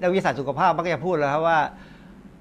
[0.00, 1.58] นักวิทยาศาสตร์สุขภาพมักจะพูดแล้วครับว่า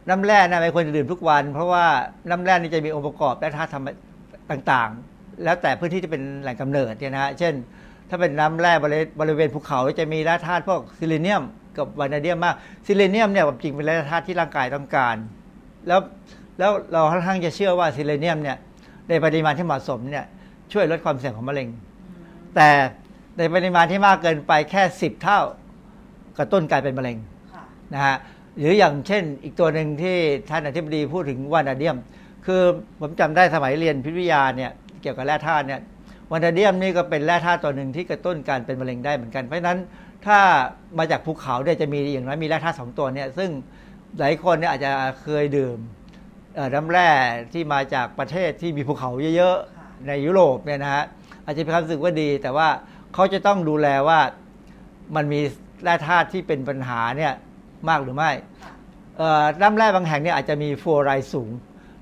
[0.10, 1.86] น้ำแร่นะไม่ควรจะดื่มทุกวัน เพราะว่า
[2.30, 3.90] น้ำแร่นี่จะมีองค์ประกอบและธาตุธรรม
[4.52, 5.11] ต่างๆ
[5.44, 7.54] แล้วแต่พื้นที่ที่เป็นแหล่งกำเนิดเนี่ยนะฮะเช่น
[8.10, 8.74] ถ้าเป็นน้ำแร่
[9.20, 11.44] บริเวณภูเขาจะมีแร่ธาตุพวกซีลีเนียม
[11.78, 12.56] กับวานาเดียมมาก
[12.86, 15.16] ซีลีเนียมเนี่ยจริงเป็นแร่ธาตุที่ร่างกายต้องการ
[15.88, 16.00] แล้ว
[16.60, 18.58] แล้วเราค่อนข้างจะเชื่อว่าซีลีเนียมเนี่ย
[19.10, 20.26] ในปริมาณที่เหมาะสมเนี่ย
[20.74, 21.68] ช่วยลดความเสี่ยงของมะเร็ง
[22.56, 22.70] แต่
[23.38, 25.40] ในปริมาณที่มากเกินไปแค่ 10 เท่า
[26.38, 27.18] กระตุ้นกลายเป็นมะเร็ง
[27.94, 28.16] นะฮะ
[28.60, 30.18] หรืออย่างเช่นอีกตัวหนึ่งที่
[30.50, 31.98] ท่านอธิบดีพูดถึงวานาเดียม
[32.46, 32.62] คือ
[33.00, 34.72] ผมจำได้สมัยเรียนพิทยาเนี่ย
[35.02, 35.82] เกี่ยวกับแร่ธาตุเนี่ย
[36.32, 39.80] วานเดียมนี่ก็เป็นแร่ธาตุตัวหนึ่งที่กระตุ้นการเป็นมะเร็งได้เหมือนกัน เพราะฉะนั้น
[40.26, 40.40] ถ้า
[40.98, 43.50] มาจากภูเขาเนี่ยจะมีอย่างน้อยมีแร่ธาตุสองตัวเนี่ยซึ่ง
[44.20, 44.92] หลายคนเนี่ยอาจจะ
[45.22, 45.78] เคยดื่ม
[46.76, 47.10] น้ำแร่
[47.54, 51.04] ที่มาจากประเทศที่มีภูเขาเยอะๆ ในยุโรปเนี่ยนะฮะ
[51.46, 52.68] อาจจะมีความรู้สึกว่าดี แต่ว่า
[53.14, 54.20] เขาจะต้องดูแลว่า
[55.16, 55.42] มันมี
[55.84, 57.34] แร่ธาตุที่เป็นปัญหาเนี่ย
[57.90, 58.32] มากหรือไม่
[59.62, 61.52] น้ำแร่บางแห่งเนี่ยอาจจะมีฟลูออไรด์สูง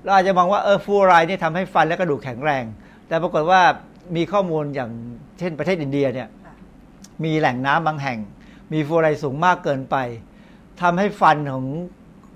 [0.02, 2.64] เราอาจจะมองว่าเออฟลูออไรด์นี่ยทำให้ฟันและกระดูกแข็งแรง
[3.10, 3.62] แต่ปรากฏว่า
[4.16, 4.90] มีข้อมูลอย่าง
[5.38, 6.28] เช่นประเทศอินเดียเนี่ย
[7.24, 8.18] มีแหล่งน้ำบางแห่ง
[8.72, 9.96] มีฟลูออไรด์สูงมากเกินไป
[10.82, 11.64] ทำให้ฟันของ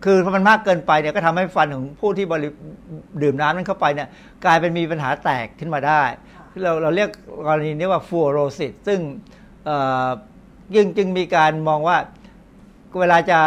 [0.05, 2.49] คือพอมันมากเกินไปเนี่ยก็ทำให้ฟันของผู้ที่บริ
[3.23, 4.09] ดื่มน้ำนั้นเข้าไปเนี่ย
[4.45, 6.03] กลายเป็นมีปัญหาแตกขึ้นมาได้
[6.63, 7.09] เราเราเรียก
[7.47, 9.01] กรณีนี้ว่าฟูโรซิสซึ่ง
[10.75, 11.97] ยิ่งจึงมีการมองว่า
[12.99, 13.41] เวลาจะ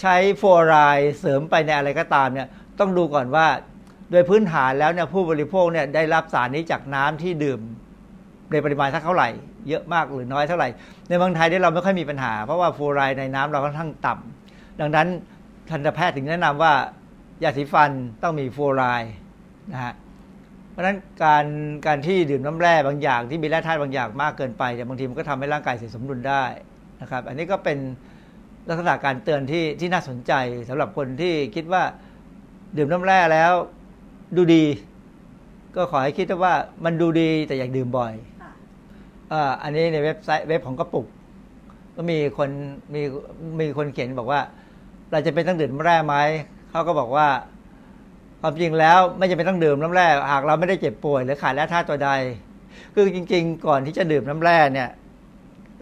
[0.00, 3.46] ใช้ฟูออไรด์เสริมไปในอะไรก็ตามเนี่ยต้องดูก่อนว่า
[4.10, 7.60] โดยพื้นฐานแล้วเนี่ยผู้บริโภคเนี่ยได้รับสารนี้จากน้ำที่ดื่ม
[8.50, 9.28] ในปริมาณเท่าไหร่
[9.68, 10.68] เยอะมากหรือน้อยเท่าไหร่
[11.08, 15.08] ในเมืองไทยที่เราไม่ค่อยมีปัญหา เพราะว่าฟูออไรด์ในน้ำเราค่อนข้างต่ำดังนั้น
[15.70, 16.72] ทันตแพทย์ถึงแนะนำว่า
[17.42, 17.90] ยาสีฟัน
[18.22, 19.12] ต้องมีฟูออไรด์
[19.72, 19.94] นะฮะ
[20.70, 21.44] เพราะฉะนั้นการ
[21.86, 26.44] การที่ดื่มน้ำแร่บางอย่างที่มีแร่ธาตุบางอย่างมากเกินไปเนี่ยบางทีมันก็ทำให้ร่างกายเสียสมดุลได้
[27.00, 27.78] นะครับ อันนี้ก็เป็น
[28.68, 30.32] ลักษณะการเตือนที่ที่น่าสนใจ
[30.68, 31.82] สำหรับคนที่คิดว่า
[32.76, 33.52] ดื่มน้ำแร่แล้ว
[34.34, 34.64] ดูดี
[35.76, 36.54] ก็ขอให้คิดว่า
[36.84, 38.14] มันดูดีแต่อยากดื่มบ่อย
[39.62, 41.06] อันนี้ในเว็บไซต์เว็บของกระปุก
[41.96, 42.50] ก็มีคน
[42.94, 43.02] มี
[43.60, 44.40] มีคนเขียนบอกว่า
[45.12, 46.16] เราจะเป็นต้องดื่มน้ำแร่ไหม
[46.70, 47.28] เขาก็บอกว่า
[48.40, 52.10] ความจริงแล้วไม่จำเป็นต้องดื่มน้ำแร่หากเราไม่ได้เจ็บป่วยหรือขาดแร่ธาตุตัวใด
[52.94, 54.88] คือจริง ๆ ก่อนที่จะดื่มน้ำแร่เนี่ย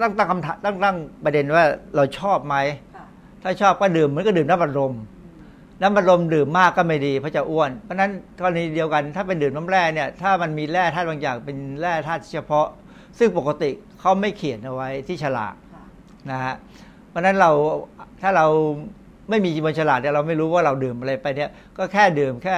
[0.00, 1.64] ตั้งตั้งคำถามตั้งตั้งประเด็นว่า
[1.96, 2.56] เราชอบไหม
[3.42, 4.92] ถ้าชอบก็ดื่มมันก็ดื่มน้ำบัดลม
[5.84, 8.10] น้ำบัดลมดื่มมากก็ไม่ดีเพราะจะอ้วน เพราะนั้น
[8.40, 12.66] กรณีเดียวกันถ้าเป็นดื่มน้ำแร่เนี่ยถ้ามันมีแร่ธาตุบางอย่างเป็นแร่ธาตุเฉพาะ
[13.18, 13.70] ซึ่งปกติ
[14.00, 15.54] เขาไม่เขียนเอาไว้ที่ฉลาก
[16.30, 16.54] นะฮะ
[17.08, 17.50] เพราะนั้นเรา
[18.22, 18.46] ถ้าเรา
[19.30, 22.56] ไม่มีบนฉลากเนี่ยเราไม่รู้ว่าเราดื่มอะไรไปเนี่ยก็แค่ดื่มแค่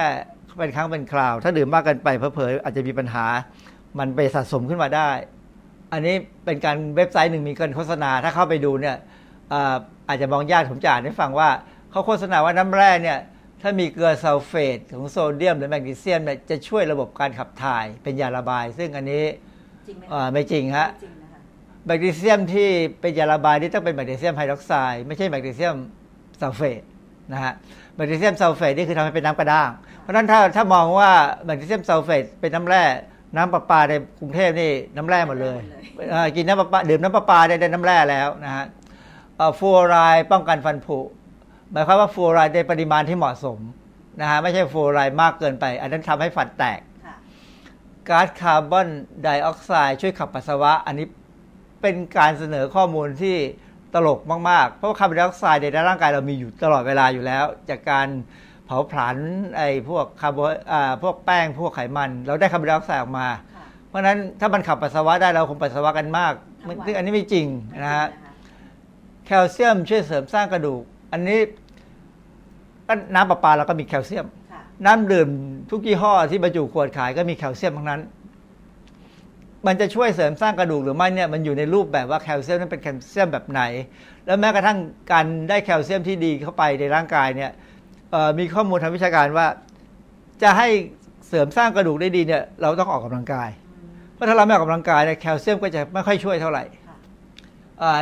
[0.59, 3.25] เป็นครั้งเป็นคราว ถ้าดื่มมากเกินไปเพอๆอาจจะมีปัญหา
[3.99, 5.09] มันไปสะสมขึ้นมาได้
[5.93, 6.15] อันนี้
[6.45, 8.95] เป็นการเว็บไซต์หนึ่งมีการโฆษณา ถ้าเข้าไปดูเนี่ย
[10.09, 11.49] อาจจะมองยากผมจะอ่านให้ฟังว่า
[11.97, 13.19] เขาโฆษณาว่าน้ำแร่เนี่ย
[13.61, 19.25] ถ้ามีเกลือซัลเฟตของโซเดียมหรือแมกนีเซียมเนี่ยจะช่วยระบบการขับถ่ายเป็นยาระบาย ซึ่งอันนี้
[20.33, 20.87] ไม่จริงฮะ
[21.85, 22.69] แมกนีเซียมที่
[23.01, 25.75] เป็นยาระบายนี่ต้องเป็นแมกนีเซียมไฮดรอกไซด์ไม่ใช่แมกนีเซียม
[26.41, 26.81] ซัลเฟต
[27.33, 27.53] นะฮะ
[27.95, 29.69] แมกนีเซียมซัลเฟตนี่คือทำให้เป็นน้ำกระด้าง
[30.01, 31.11] เพราะฉะนั้นถ้าถ้ามองว่า
[31.45, 32.83] แมกนีเซียมซัลเฟตเป็นน้ำแร่
[33.35, 35.59] น้ำประปาในกรุงเทพนี่น้ำแร่หมดเลย
[36.35, 38.65] กินน้ำประปาดื่มน้ำประปาได้ได้น้ำแร่แล้วนะฮะ
[39.59, 40.99] ฟลูออไรด์ป้องกันฟันผุ
[41.71, 43.59] หมายความว่าฟลูออไรด์ในปริมาณที่เหมาะสม
[44.21, 46.79] นะฮะไม่ใช่ฟลูออไรด์มากเกินไป อันนั้นทำให้ฟันแตก
[48.09, 48.87] ก๊าซคาร์บอน
[49.21, 51.07] ไดออกไซด์ช่วยขับปัสสาวะ อันนี้
[51.81, 53.35] เป็นการเสนอข้อมูลที่
[53.93, 58.07] ตลกมาก ๆ เพราะว่าคาร์บอนไดออกไซด์ในร่างกายเรามีอยู่ตลอดเวลาอยู่แล้ว จากการ
[58.65, 59.15] เผาผลาญ
[59.57, 60.39] ไอ้พวก carbo
[60.71, 63.27] อ่าพวกแป้งพวกไขมัน เราได้คาร์บอนไดออกไซด์ออกมา
[63.87, 66.33] เพราะฉะนั้นถ้ามันขับปัสสาวะได้เราคงปัสสาวะกันมาก
[66.85, 67.47] ซึ่งอันนี้ไม่จริง
[67.83, 68.07] นะฮะ
[69.25, 71.39] แคลเซียมช่วยเสริมสร้างกระดูก อันนี้
[73.15, 74.25] น้ำประปาเราก็มีแคลเซียม
[74.85, 75.29] น้ำดื่ม
[75.71, 78.01] ทุกยี่ห้อที่บรรจุขวดขายก็มีแคลเซียมทั้งนั้น
[79.67, 83.61] มันจะช่วยเสริมสร้างกระดูกหรือไม่เนี่ยมันอยู่ในรูปแบบว่าแคลเซียมนั้นเป็นแคลเซียมแบบไหน
[84.25, 84.77] แล้วแม้กระทั่ง
[85.11, 87.51] การได้แคลเซียมที่ดีเข้าไปในร่างกายเนี่ย
[88.39, 89.47] มีข้อมูลทางวิชาการว่า
[90.43, 90.67] จะให้
[91.27, 93.49] เสริมสร้างกระดูกได้ดีเนี่ยเราต้องออกกำลังกาย
[94.13, 96.63] เพราะถ้าเราไม่ออกกำลังกายเนี่ยแคลเซียมก็จะไม่ค่อยช่วยเท่าไหร่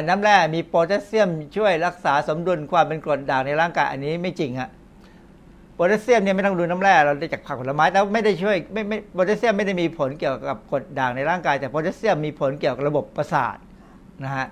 [0.07, 4.69] น้ำแร่มีโพแทสเซียมช่วยรักษาสมดุลความเป็นกรดด่างในร่างกายอันนี้ไม่จริงฮะ
[5.73, 13.57] โพแทสเซียมเนี่ยไม่ต้องดื่มน้ำแร่เราได้จากผักผลไม้แล้วไม่ได้ช่วยไม่ไม่โพแทสเซียมไม่ได้มีผลเกี่ยวกับกรดด่างในร่างกาย แต่โพแทสเซียมมีผลเกี่ยวกับระบบประสาท
[14.23, 14.47] นะฮะ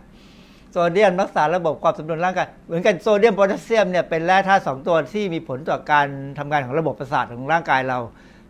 [0.72, 6.08] โซเดียมรักษาระบบความสมดุลร่างกายเหมือนกันโซเดียมโพแทสเซียมเนี่ยเป็นแร่ธาตุสองตัวที่มีผลต่อการ
[6.38, 8.00] ทำงานของระบบประสาทของร่างกายเรา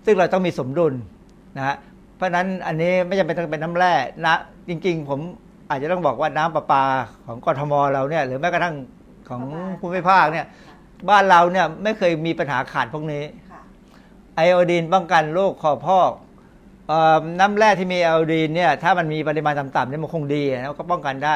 [0.06, 0.94] ซึ่งเราต้องมีสมดุล
[1.58, 1.76] นะฮะ
[2.16, 3.94] เพราะนั้นอันนี้ไม่จำเป็นต้องเป็นน้ำแร่
[4.26, 4.36] นะ
[4.70, 5.20] จริง ๆ ผม
[5.70, 6.84] อาจจะต้องบอกว่าน้ำประปา
[7.26, 8.76] ของกรทมเราเนี่ย หรือแม้กระทั่ง
[9.30, 9.42] ของ
[9.80, 10.46] ภูมิภาคเนี่ย
[11.10, 13.24] บ้านเราเนี่ยไม่เคยมีปัญหาขาดพวกนี้
[14.36, 16.12] ไอโอดีนป้องกันโรคคอพอก
[17.40, 21.36] น้ำแร่ที่มีไอโอดีนเนี่ยถ้ามันมีปริมาณต่ำๆเนี่ยมันคงดีแล้วก็ป้องกันได้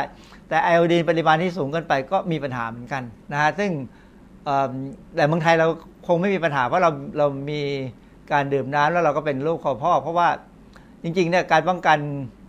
[0.49, 3.71] แต่ไอโอดีนปริมาณที่สูงเกินไปก็มีปัญหาเหมือนกันนะฮะซึ่ง
[5.15, 5.67] แต่เมืองไทยเรา
[6.07, 7.61] คงไม่มีปัญหาเพราะเราเรามี
[8.31, 10.29] การดื่มน้ำแล้วเราก็เป็นโรคคอพอกเพราะว่า
[11.03, 11.97] จริงๆเนี่ยการป้องกัน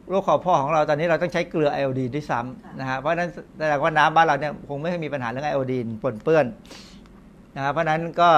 [0.08, 6.46] โรคคอพ่อของเราตอนนี้เราต้องใช้เกลือไอโอดีนด้วยซ้ำนะฮะเพราะฉะนั้นแสดงว่าน้ำบ้านเราเนี่ยคงไม่มีปัญหาเรื่องไอโอดีนปนเปื้อน
[7.54, 8.30] นะเพราะฉะนั้นก็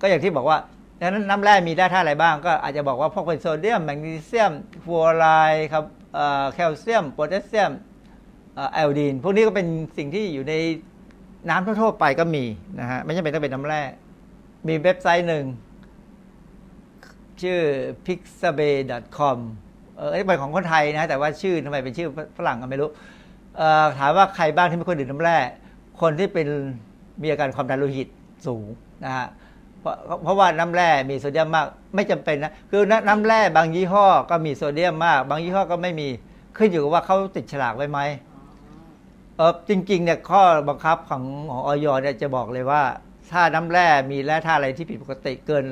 [0.00, 0.58] ก็อย่างที่บอกว่า
[1.00, 4.52] ดังนั้นน้ำแร่มีได้ท่าอะไรบ้าง ก็อาจจะบอกว่าพวกเป็นโซเดียม แมกนีเซียม
[4.84, 5.84] ฟูออไรด์ครับ
[6.54, 7.72] แคลเซียมโพแทสเซียม
[8.72, 9.66] ไอโอดีนพวกนี้ก็เป็น
[9.98, 10.54] สิ่งที่อยู่ใน
[11.48, 12.44] น้ำทั่วๆไปก็มี
[12.80, 13.82] นะฮะไม่จำเป็นต้องเป็นน้ำแร่
[14.68, 15.44] มีเว็บไซต์หนึ่ง
[17.42, 17.60] ชื่อ
[18.06, 19.38] pixabay.com
[20.00, 22.90] เออเป็นของคนไทยนะ แต่ว่าชื่อทำไมเป็นชื่อฝรั่งก็ไม่รู้
[23.98, 25.38] ถามว่าใครบ้างที่ไม่ควรดื่มน้ำแร่
[26.00, 26.46] คนที่เป็น
[27.22, 28.08] มีอาการความดันโลหิต
[28.46, 28.66] สูง
[29.04, 29.26] นะฮะ
[29.80, 36.08] เพราะเพราะว่าน้ำแร่มีโซเดียมมากไม่จำเป็นนะคือน้ำแร่บางยี่ห้อก็มีโซเดียมมาก บางยี่ห้อก็ไม่มี
[36.56, 37.98] ขึ้นอยู่กับว่าเขาติดฉลากไว้ไหม
[39.36, 42.82] เออจริงๆเนี่ยข้อบังคับของของออยเนี่ยจะบอกเลยว่า
[43.32, 45.62] ถ้าน้ำแร่มีแร่ธาตุอะไรที่ผิดปกติเกิน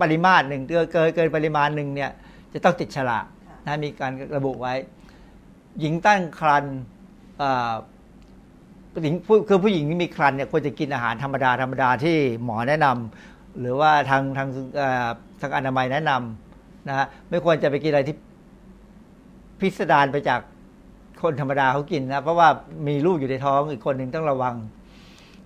[0.00, 2.10] ปริมาตรหนึ่งเกินเกินปริมาณหนึ่งเนี่ย
[2.52, 3.24] จะต้องติดฉลาก
[3.66, 4.74] นะมีการระบุไว้
[5.80, 6.76] หญิงตั้งครรภ์
[9.02, 9.14] หญิง
[9.48, 14.48] คือผู้หญิงที่มีครรภ์เนี่ยควรจะกินอาหารธรรมดาธรรมดาที่หมอแนะนำหรือว่าทางทาง
[15.40, 18.16] ทางอนามัยแนะนำนะฮะไม่ควรจะไปกินอะไรที่
[19.60, 20.40] พิสดารไปจาก
[21.22, 22.48] คนธรรมดาเขากินนะเพราะว่า
[22.88, 24.54] มีลูกอยู่ในท้องอีกคนหนึ่งต้องระวัง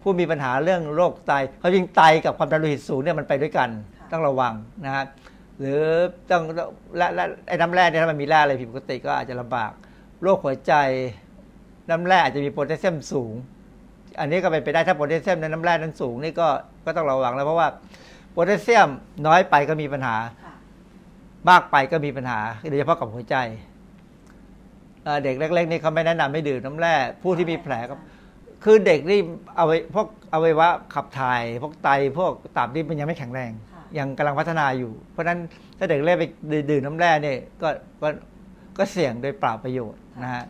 [0.02, 3.68] ผู้มีปัญหาเรื่องโรคไตเขาจริงไตกับความดันโลหิตสูงเนี่ยมันไปด้วยกัน
[4.12, 4.52] ต้องระวัง
[4.84, 5.04] นะฮะ
[5.60, 5.80] หรือ
[6.30, 6.42] ต้อง
[6.96, 9.72] และและไอ้น้ำแร่เนี่ยถ้ามันมีแร่อะไรผิดปกติก็อาจจะลำบาก
[10.22, 10.72] โรคหัวใจ
[11.90, 13.32] น้ำแร่อาจจะมีโพแทสเซียมสูง
[14.20, 16.48] อันนี้ก็เป็นไปได้ถ้าโพแทสเซียมในน้ำแร่นั้นสูงนี่ก็
[16.84, 17.68] ก็ต้องระวังแล้วเพราะว่า
[18.30, 18.88] โพแทสเซียม
[19.26, 20.16] น้อยไปก็มีปัญหา
[21.48, 22.40] มากไปก็มีปัญหา
[22.70, 23.36] โดยเฉพาะกับหัวใจ
[25.24, 27.94] เด็กเล็กๆนี่เขาไม่แนะนำให้ดื่มน้ำแร่ผู้ที่มีแผลก็
[28.64, 29.18] คือเด็กนี่
[29.56, 31.88] เอาไว้พวกอวัยวะขับถ่าย พวกไต
[32.18, 33.52] พวกตับนี่มันยังไม่แข็งแรง
[33.98, 35.38] ยังกำลังพัฒนาอยู่ เพราะฉะนั้น
[35.78, 36.24] ถ้าเด็กเล่ไป
[36.70, 37.68] ดื่มน้ำแร่เนี่ยก็
[38.02, 38.08] ก็
[38.78, 40.44] ก็เสี่ยงโดยเปล่าประโยชน์นะฮะ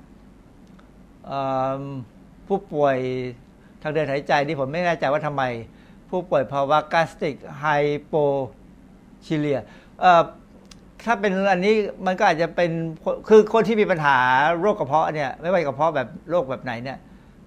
[2.47, 2.97] ผู้ป่วย
[3.83, 5.43] ทางเดินหายใจที่ผมไม่แน่ใจว่าทำไม
[6.11, 7.67] ผู้ป่วยภาวะกาสติกไฮ
[8.07, 8.15] โป
[9.27, 9.61] ชิเลีย
[11.05, 11.75] ถ้าเป็นอันนี้
[12.07, 12.71] มันก็อาจจะเป็น
[13.29, 14.19] คือคนที่มีปัญหา
[14.61, 16.99] โรคกระเพาะเนี่ยไม่ว่ากระเพาะแบบโรคแบบไหนเนี่ย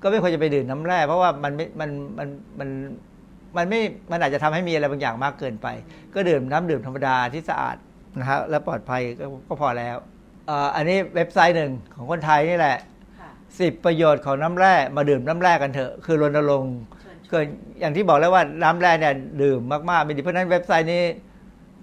[0.01, 2.27] ก็ไม่ควรจะไปดื่มน้ำแร่เพราะว่ามันมันมัน
[2.59, 2.69] มัน
[3.57, 3.81] มันไม่
[4.11, 5.67] มันอาจจะทำให้มีอะไรบางอย่างมากเกินไป
[6.13, 7.77] ก็ดื่มน้ำดื่มธรรมดาที่สะอาด
[8.19, 9.01] นะครับและปลอดภัย
[9.47, 9.97] ก็พอแล้ว
[10.75, 12.77] อันนี้เว็บไซต์หนึ่งของคนไทยนี่แหละ
[13.59, 16.77] สิบประโยชน์ของน้ำแร่มาดื่มน้ำแร่กันเถอะคือรณรงค์
[17.29, 17.45] เกิด
[17.79, 21.03] อย่างที่บอกแล้วว่าน้ำแร่เนี่ยดื่มมากๆไม่ดีเพราะนั้นเว็บไซต์นี้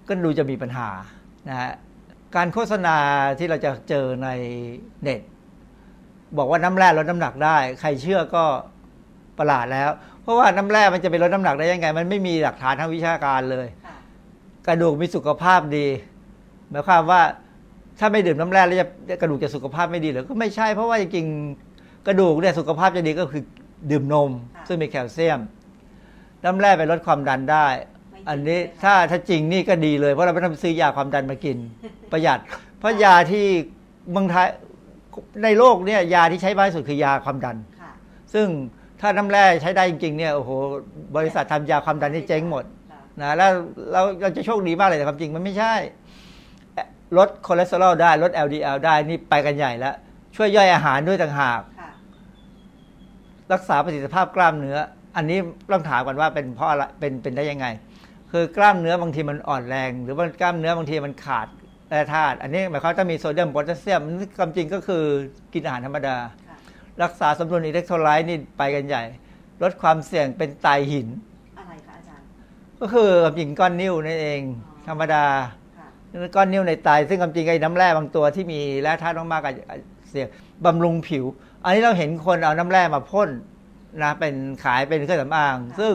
[0.07, 0.89] ก็ดูจะมีปัญหา
[1.49, 1.71] นะฮะ
[2.35, 2.97] การโฆษณา
[3.39, 4.29] ที่เราจะเจอใน
[5.01, 5.21] เน็ต
[6.37, 8.43] บอกว่าน้ำแร่ลดน้ำหนักได้ ใครเชื่อก็
[9.39, 9.89] ประหลาดแล้ว
[10.27, 13.67] เพราะว่าน้ำแร่มันจะไปลดน้ำหนักได้ยังไง มันไม่มีหลักฐานทางวิชาการเลย
[14.67, 15.87] กระดูกมีสุขภาพดี
[16.69, 17.21] หมายความว่า
[17.99, 18.77] ถ้าไม่ดื่มน้ำแร่แล้ว
[19.09, 23.43] จะกระดูกจะสุขภาพไม่ดีหรือก็ไม่ใช่เพราะว่าจริงๆกระดูกเนี่ยสุขภาพจะดีก็คือ
[23.91, 24.31] ดื่มนม
[24.67, 25.39] ซึ่งมีแคลเซียม
[26.45, 27.65] น้ำแร่ไปลดความดันได้
[28.29, 31.57] อันนี้ถ้าถ้าจริงนี่ก็ดีเลย เพราะเราไม่ต้องซื้อยาความดันมากิน
[32.11, 32.39] ประหยัด
[32.79, 33.45] เพราะยาที่
[34.11, 34.47] เมืองไทย
[35.43, 37.57] ในโลกเนี่ยยาที่ใช้มากที่สุดคือยาความดัน
[38.33, 38.47] ซึ่ง
[39.01, 40.49] ถ้าน้ำแร่ใช้ได้จริงๆเนี่ยโอ้โห
[41.15, 42.65] บริษัททำยาความดันนี่เจ๊งหมด
[43.21, 43.51] นะแล้ว
[43.91, 45.73] เราเราจะโชคดีมากเลยแต่ความจริงมันไม่ใช่
[47.17, 49.95] ลดคอเลสเตอรอลได้ลด LDL ได้นี่ไปกันใหญ่แล้ว
[50.35, 51.61] ช่วยย่อยอาหารด้วยต่างหาก
[53.53, 54.77] รักษาประสิทธิภาพกล้ามเนื้อ
[55.15, 55.39] อันนี้
[55.71, 57.65] ต้องถามกันว่าเป็นเพราะอะไรเป็นเป็นได้ยังไง
[58.31, 61.47] คือกล้ามเนื้อบางทีมันอ่อนแรง หรือว่ากล้ามเนื้อบางทีมันขาด
[61.89, 64.01] แร่ธาตุอันนี้หมายความว่ามีโซเดียมโพแทสเซียม
[64.37, 65.03] ความจริงก็คือ
[65.53, 66.15] กินอาหารธรรมดา
[67.03, 69.03] รักษาสมดุลอิเล็กโทรไลต์นี่ไปกันใหญ่
[69.63, 71.07] ลดความเสี่ยงเป็นไตหิน
[71.57, 72.25] อะไรคะอาจารย์
[72.79, 74.41] ก็คือจริงก้อนนิ้วนั่นเอง
[74.87, 75.25] ธรรมดา
[76.35, 80.27] ก้อนนิ้วในไตซึ่งความจริงไอ้น้ำแร่บางตัวที่มีแร่ธาตุมากๆเสีย
[80.65, 81.25] บำรุงผิว
[81.63, 83.29] อันนี้เราเห็นคนเอาน้ำแร่มาพ่น
[84.03, 85.93] นะเป็นขายเป็นเครื่องสำอาง ซึ่ง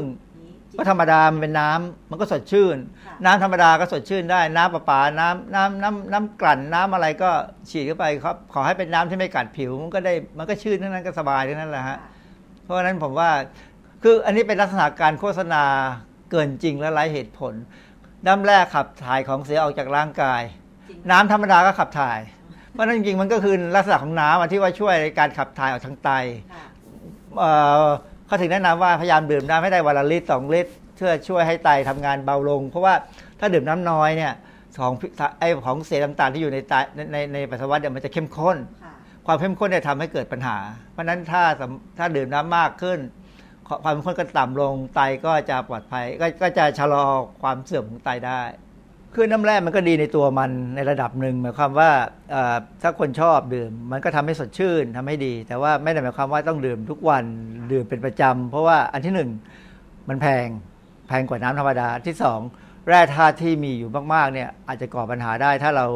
[0.76, 2.76] ก็ธรรมดามันเป็นน้ำมันก็สดชื่น
[3.24, 7.30] น้ำธรรมดาก็สดชื่นได้ น้ำประปา น้ำน้ำน้ำน้ำกลั่นน้ำอะไรก็
[7.70, 11.98] ฉีดเข้าไปครับ ขอให้เป็นน้ำที่ไม่กัดผิวมันก็ได้มันก็ชื่นทั้งนั้นก็สบายทั้งนั้นแหละฮะ
[12.62, 13.30] เพราะฉะนั้นผมว่า
[14.02, 15.64] คืออันนี้เป็นลักษณะการโฆษณา
[16.30, 17.54] เกินจริงและไร้เหตุผล
[18.26, 20.42] น้ำแร่ขับถ่ายของเสียออกจากร่างกาย
[21.10, 22.20] น้ำธรรมดาก็ขับถ่าย
[22.72, 26.10] เพราะนั้นจริงๆมันก็คือลักษณะของน้ำที่ว่าช่วยในการขับถ่ายออกทางไต
[28.32, 32.94] เขาถึงแนะนำว่าพยายามดื่มน้ำให้ได้วันละลิตรสองลิตรเพื่อช่วยให้ไตทำงานเบาลง เพราะว่า
[33.40, 34.32] ถ้าดื่มน้ำน้อยเนี่ย
[34.78, 34.92] ของ
[35.38, 36.72] ไอของเสียต่างๆที่อยู่ในไต
[37.12, 38.56] ในในปัสสาวะเนี่ยมันจะเข้มข้น
[39.26, 40.56] ความเข้มข้นเนี่ยทำให้เกิดปัญหา
[40.92, 41.42] เพราะนั้นถ้า
[41.98, 42.98] ถ้าดื่มน้ำมากขึ้น
[43.84, 47.04] ความเข้มข้นก็ต่ำลงไตก็จะปลอดภัยกก็จะชะลอ
[47.42, 48.42] ความเสื่อมของไตได้
[49.16, 51.90] คือน้ำแร่มันก็ดีในตัวมันในระดับหนึ่งหมายความว่า
[52.82, 57.24] ถ้าคนชอบดื่ม มันก็ทำให้สดชื่นทำให้ดี แต่ว่าไม่ได้หมายความว่าต้องดื่มทุกวัน
[57.72, 59.30] ดื่มเป็นประจำเพราะว่าอันที่หนึ่ง
[60.08, 60.46] มันแพง
[61.08, 62.40] แพงกว่าน้ำธรรมดาที่สอง
[62.88, 65.86] แร่ธาตุที่มีอยู่มากๆเนี่ยอาจจะก่อปัญหาได้ ถ้าเรา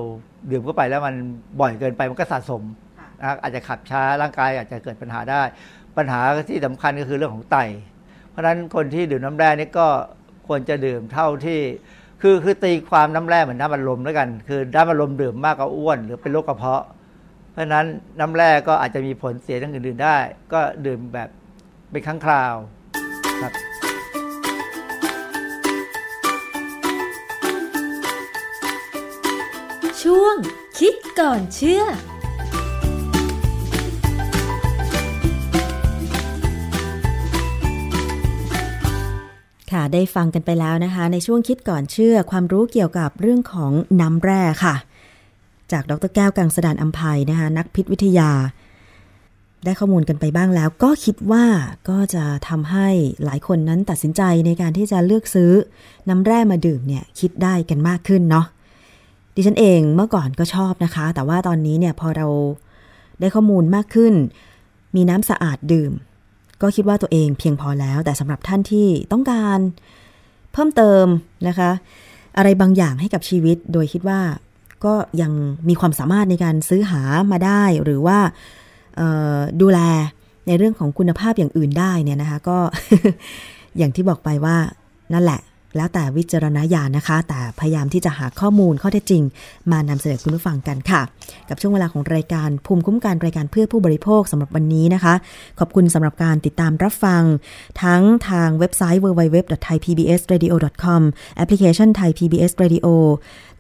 [0.51, 1.14] ดื่มเข้าไปแล้วมัน
[1.61, 2.62] บ่อยเกินไปมันก็สะสม
[3.21, 5.43] นะอาจจะขับช้าร่างกายอาจจะเกิดปัญหาได้
[5.97, 7.57] ปัญหาที่สำคัญก็คือเรื่องของไต
[8.31, 9.89] เพราะฉะนั้นคนที่ดื่มน้ำแร่นี่ก็
[10.47, 11.61] ควรจะดื่มเท่าที่
[12.23, 16.85] คือคือตีความน้ำแร่เหมือนน้ำมันลมแล้วกัน คือน้ำมันลมดื่มมากก็อ้วน หรือเป็นโรคกระเพาะ
[17.51, 17.87] เพราะฉะนั้น
[18.21, 20.17] น้ำแร่ก็อาจจะมีผลเสียทั้งอื่นๆได้
[20.53, 21.29] ก็ดื่มแบบ
[21.91, 22.55] เป็นครั้งคราว
[23.43, 23.53] ครับ
[30.03, 30.37] ช่วง
[30.79, 31.83] คิดก่อนเชื่อ
[39.73, 44.75] ค่ะ ได้ฟังกันไปแล้วนะคะ ในช่วงคิดก่อนเชื่อความรู้เกี่ยวกับเรื่องของน้ำแร่ค่ะ
[45.73, 48.31] จากดรแก้วกังสดานอัมภัยนะคะนักพิษวิทยา
[49.64, 51.45] ได้ข้อมูลกันไปบ้างแล้ว ก็คิดว่า
[51.89, 52.89] ก็จะทำให้
[53.25, 55.53] หลายคนนั้นตัดสินใจในการที่จะเลือกซื้อ
[56.09, 58.47] น้ำแร่มาดื่มเนี่ยคิดได้กันมากขึ้นเนาะ
[59.35, 62.27] ดิฉันเองเมื่อก่อนก็ชอบนะคะ แต่ว่าตอนนี้เนี่ยพอเรา
[63.21, 64.14] ได้ข้อมูลมากขึ้น
[64.97, 65.93] มีน้ำสะอาดดื่ม
[66.63, 69.59] ก็คิดว่าตัวเองเพียงพอแล้ว แต่สำหรับท่านที่ต้องการ
[70.53, 71.07] เพิ่มเติม
[71.49, 71.71] นะคะ
[72.37, 74.21] อะไรบางอย่างให้กับชีวิต โดยคิดว่า
[74.85, 75.33] ก็ยัง
[75.69, 77.01] มีความสามารถในการซื้อหา
[77.33, 78.19] มาได้ หรือว่า
[79.61, 79.79] ดูแล
[80.47, 82.59] ในเรื่องของคุณภาพอย่างอื่นได้เนี่ยนะคะ ก็
[83.79, 84.57] อย่างที่บอกไปว่า
[85.13, 85.41] นั่นแหละ
[85.77, 89.22] แล้วแต่วิจารณญาณนะคะ แต่พยายามที่จะหาข้อมูลข้อเท็จจริง
[89.70, 91.03] มานำเสนอคุณผู้ฟังกันค่ะ
[91.49, 95.14] กับช่วงเวลาของรายการภูมิคุ้มกันรายการเพื่อผู้บริโภคสำหรับวันนี้นะคะ
[95.59, 97.22] ขอบคุณสำหรับการติดตามรับฟัง
[97.83, 101.03] ทั้งทางเว็บไซต์ www.thaipbsradio.com
[101.37, 102.87] แอปพลิเคชัน Thai PBS Radio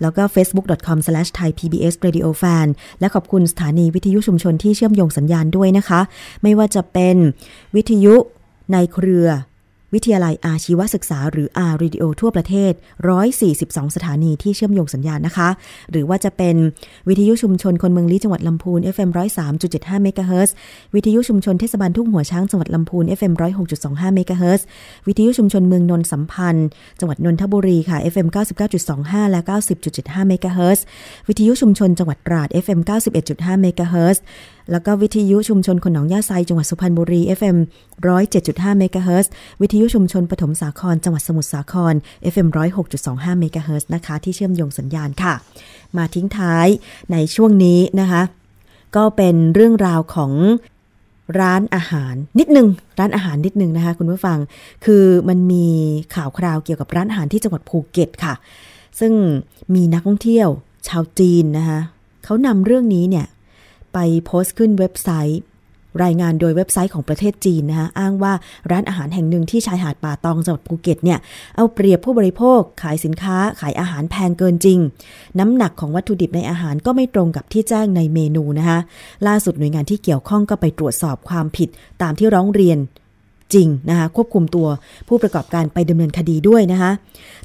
[0.02, 2.66] แล้วก็ facebook.com/thaipbsradiofan
[3.00, 6.00] และขอบคุณสถานีวิทยุชุมชนที่เชื่อมโยงสัญญาณด้วยนะคะ
[6.42, 7.16] ไม่ว่าจะเป็น
[7.76, 8.14] วิทยุ
[8.72, 9.28] ในเครือ
[9.94, 12.72] วิทยาลัยอาชีวศึกษาหรือ R-Radio ทั่วประเทศ
[13.34, 15.48] 142 สถานีที่เชื่อมโยงสัญญาณนะคะ
[15.90, 16.56] หรือว่าจะเป็น
[17.08, 19.10] วิทยุชุมชนคนเมืองลี้จังหวัดลำพูน FM
[19.56, 20.54] 103.75เมกะเฮิรตซ์
[20.94, 23.32] วิทยุชุมชนเทศบาลทุ่งหัวช้างจังหวัดลำพูน FM
[23.74, 24.64] 106.25เมกะเฮิรตซ์
[25.06, 26.68] วิทยุชุมชนเมืองนนท์สัมพันธ์
[27.00, 28.28] จังหวัดนนทบุรีค่ะ FM
[28.80, 29.40] 99.25 และ
[29.84, 30.84] 90.75เมกะเฮิรตซ์
[31.28, 32.80] วิทยุชุมชนจังหวัดตราด FM
[33.20, 34.22] 91.5เมกะเฮิรตซ์
[34.70, 37.56] แล้วก็วิทยุชุมชนคนหนองหญ้าไซจังหวัดสุพรรณบุรี FM
[38.18, 41.94] 107.5เมกะเฮิรตซ์วิทยุชุมชนปฐมสาคร จังหวัดสมุทรสาคร
[42.32, 42.48] FM
[42.94, 45.34] 106.25เมกะเฮิรตซ์นะคะ ที่เชื่อมโยงสัญญาณค่ะ
[45.96, 46.66] มาทิ้งท้าย
[47.12, 48.22] ในช่วงนี้นะคะ
[48.96, 50.32] ก็เป็นเรื่องราวของ
[51.40, 54.38] ร้านอาหารนิดนึง ร้านอาหารนิดนึงนะคะ คุณผู้ฟัง
[54.84, 55.66] คือมันมี
[56.14, 58.34] ข่าวคราวเกี่ยวกับร้านอาหารที่จังหวัดภูเก็ตค่ะ
[59.00, 59.12] ซึ่ง
[59.74, 60.48] มีนักท่องเที่ยว
[60.88, 61.80] ชาวจีนนะคะ
[62.24, 63.26] เขานำเรื่องนี้เนี่ย
[63.98, 65.40] ไปโพสต์ขึ้นเว็บไซต์
[66.04, 68.32] รายงานโดยเว็บไซต์ของประเทศจีนนะคะอ้างว่า
[68.70, 71.18] ร้านอาหารแห่งหนึ่งที่ชายหาดป่าตองจังหวัดภูเก็ตเนี่ย
[71.56, 74.78] เอาเปรียบผู้บริโภค ขายสินค้าขายอาหารแพงเกินจริง
[75.38, 78.78] น้ำหนักของวัตถุดิบในอาหารก็ไม่ตรงกับที่แจ้งในเมนูนะคะ
[79.26, 81.68] ล่าสุดหน่วยงานที่เกี่ยวข้องก็ไปตรวจสอบความผิด
[82.02, 82.78] ตามที่ร้องเรียน
[83.54, 84.68] จริงนะคะควบคุมตัว
[85.08, 86.90] ผู้ประกอบการไปดำเนินคดีด้วยนะคะ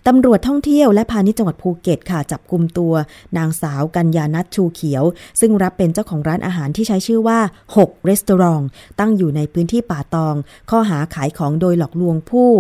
[0.08, 2.94] ตำรวจท่องเที่ยวและพาณิชย์จังหวัดภูเก็ตค่ะ จับกลุ่มตัว
[3.38, 5.04] นางสาวกัญญานัทชูเขียว
[5.40, 7.40] ซึ่งรับเป็นเจ้าของร้านอาหารที่ใช้ชื่อว่า
[7.76, 8.62] 6 Restaurant
[9.00, 10.36] ตั้งอยู่ในพื้นที่ป่าตอง
[10.70, 12.52] ข้อหาขายของโดยหลอกลวงผู้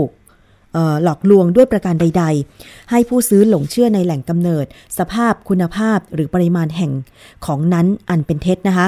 [1.03, 2.23] หลอกลวงด้วยประการใด
[2.57, 4.65] ๆ ให้ผู้ซื้อหลงเชื่อในแหล่งกำเนิด
[4.97, 6.91] สภาพคุณภาพหรือปริมาณแห่ง
[7.45, 8.87] ของนั้นอันเป็นเท็จนะคะ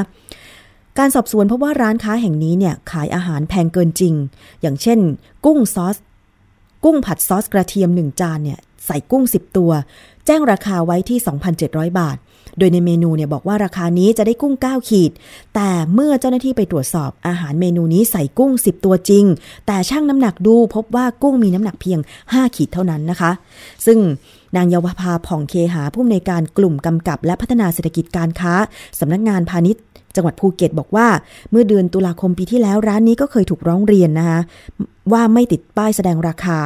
[0.99, 4.13] การสอบสวนพบว่าร้านค้าแห่งนี้เนี่ยขายอาหารแพงเกินจริง
[4.61, 4.99] อย่างเช่น
[5.45, 5.95] กุ้งซอส
[6.83, 9.71] กุ้งผัดซอสกระเทียม 1 จานเนี่ยใส่กุ้ง 10 ตัว
[10.25, 11.19] แจ้งราคาไว้ที่
[11.59, 12.17] 2,700 บาท
[12.57, 15.11] โดยในเมนูเนี่ยบอกว่าราคานี้จะได้กุ้ง 9 ขีด
[15.55, 19.25] แต่เมื่อเจ้าหน้าที่ไปตรวจสอบอาหารเมนูนี้ใส่กุ้ง 10 ตัวจริง
[19.67, 23.31] แต่ช่างน้ำหนักดูพบว่ากุ้งมีน้ำหนักเพียง 5 ขีดเท่านั้นนะคะ
[23.85, 23.99] ซึ่ง
[24.55, 28.53] นางเยาวภาผ่องเคหาผู้อำนวยการกลุ่มกำกับและพัฒนาเศรษฐกิจการค้า
[28.99, 29.83] สำนักงานพาณิชย์
[30.15, 31.07] จังหวัดภูเก็ตบอกว่า
[31.51, 34.39] เมื่อเดือนตุลาคมปีที่แล้วร้านนี้ก็เคยถูกร้องเรียนนะคะ
[35.11, 36.57] ว่าไม่ติดป้ายแสดงราคา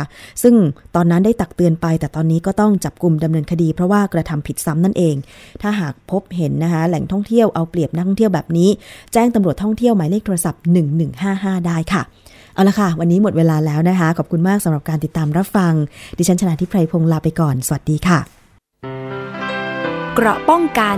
[0.44, 0.56] ซึ่ง
[0.96, 5.16] ตอนนั้นได้ตักเตือนไป แต่ตอนนี้ก็ต้องจับกลุ่มดำเนินคดี เพราะว่ากระทำผิดซ้ำนั่นเอง
[5.62, 8.70] ถ้าหากพบเห็นนะคะแหล่งท่องเที่ยวเอาเปรียบนักท่องเที่ยวแบบนี้
[9.14, 10.62] แจ้งตำรวจท่องเที่ยวหมายเลขโทรศัพท์
[11.16, 12.02] 1155 ได้ค่ะ
[12.54, 15.74] เอาละค่ะ วันนี้หมดเวลาแล้วนะคะ ขอบคุณมากสำหรับการติดตามรับฟัง
[16.18, 18.20] ดิฉันชนะทิพไพรพงศ์ลาไปก่อน สวัสดีค่ะ
[20.16, 20.98] เกราะป้องกัน